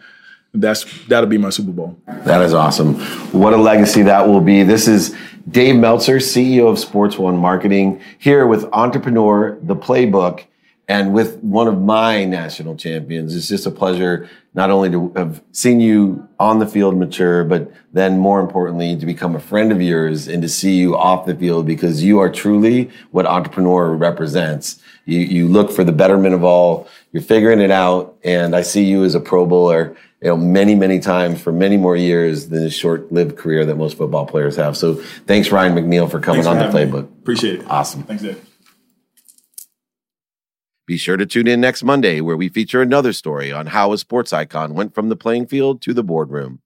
That's 0.51 0.85
that'll 1.07 1.29
be 1.29 1.37
my 1.37 1.51
Super 1.51 1.71
Bowl. 1.71 1.95
That 2.07 2.41
is 2.41 2.53
awesome. 2.53 2.95
What 3.31 3.53
a 3.53 3.57
legacy 3.57 4.01
that 4.03 4.27
will 4.27 4.41
be. 4.41 4.63
This 4.63 4.87
is 4.87 5.15
Dave 5.49 5.75
Meltzer, 5.75 6.17
CEO 6.17 6.67
of 6.67 6.79
Sports 6.79 7.19
One 7.19 7.37
Marketing, 7.37 8.01
here 8.17 8.47
with 8.47 8.65
Entrepreneur, 8.73 9.59
the 9.61 9.75
Playbook 9.75 10.45
and 10.87 11.13
with 11.13 11.37
one 11.39 11.67
of 11.67 11.81
my 11.81 12.25
national 12.25 12.75
champions. 12.75 13.35
It's 13.35 13.47
just 13.47 13.65
a 13.65 13.71
pleasure 13.71 14.29
not 14.53 14.69
only 14.69 14.89
to 14.91 15.11
have 15.15 15.41
seen 15.51 15.79
you 15.79 16.27
on 16.39 16.59
the 16.59 16.67
field 16.67 16.95
mature, 16.97 17.43
but 17.43 17.71
then 17.91 18.17
more 18.19 18.39
importantly, 18.39 18.95
to 18.95 19.05
become 19.05 19.35
a 19.35 19.39
friend 19.39 19.71
of 19.71 19.81
yours 19.81 20.27
and 20.27 20.41
to 20.41 20.49
see 20.49 20.75
you 20.75 20.95
off 20.95 21.25
the 21.25 21.35
field 21.35 21.65
because 21.65 22.03
you 22.03 22.19
are 22.19 22.29
truly 22.29 22.89
what 23.11 23.25
entrepreneur 23.25 23.93
represents. 23.93 24.81
You, 25.05 25.19
you 25.19 25.47
look 25.47 25.71
for 25.71 25.83
the 25.83 25.91
betterment 25.91 26.35
of 26.35 26.43
all. 26.43 26.87
You're 27.11 27.23
figuring 27.23 27.59
it 27.59 27.71
out. 27.71 28.17
And 28.23 28.55
I 28.55 28.61
see 28.61 28.85
you 28.85 29.03
as 29.03 29.13
a 29.13 29.19
pro 29.19 29.45
bowler, 29.45 29.95
you 30.21 30.29
know, 30.29 30.37
many, 30.37 30.75
many 30.75 30.99
times 30.99 31.41
for 31.41 31.51
many 31.51 31.77
more 31.77 31.97
years 31.97 32.47
than 32.47 32.63
the 32.63 32.69
short 32.69 33.11
lived 33.11 33.37
career 33.37 33.65
that 33.65 33.75
most 33.75 33.97
football 33.97 34.25
players 34.25 34.55
have. 34.55 34.77
So 34.77 34.95
thanks, 34.95 35.51
Ryan 35.51 35.75
McNeil, 35.75 36.09
for 36.09 36.19
coming 36.19 36.43
thanks 36.43 36.63
on 36.63 36.71
the 36.71 36.77
playbook. 36.77 37.03
Me. 37.03 37.17
Appreciate 37.21 37.59
it. 37.59 37.65
Awesome. 37.69 38.03
Thanks, 38.03 38.23
Dave. 38.23 38.54
Be 40.87 40.97
sure 40.97 41.17
to 41.17 41.25
tune 41.25 41.47
in 41.47 41.61
next 41.61 41.83
Monday 41.83 42.21
where 42.21 42.37
we 42.37 42.47
feature 42.47 42.79
another 42.79 43.11
story 43.11 43.51
on 43.51 43.65
how 43.65 43.91
a 43.91 43.97
sports 43.97 44.31
icon 44.31 44.75
went 44.75 44.93
from 44.93 45.09
the 45.09 45.15
playing 45.15 45.47
field 45.47 45.81
to 45.81 45.95
the 45.95 46.03
boardroom. 46.03 46.61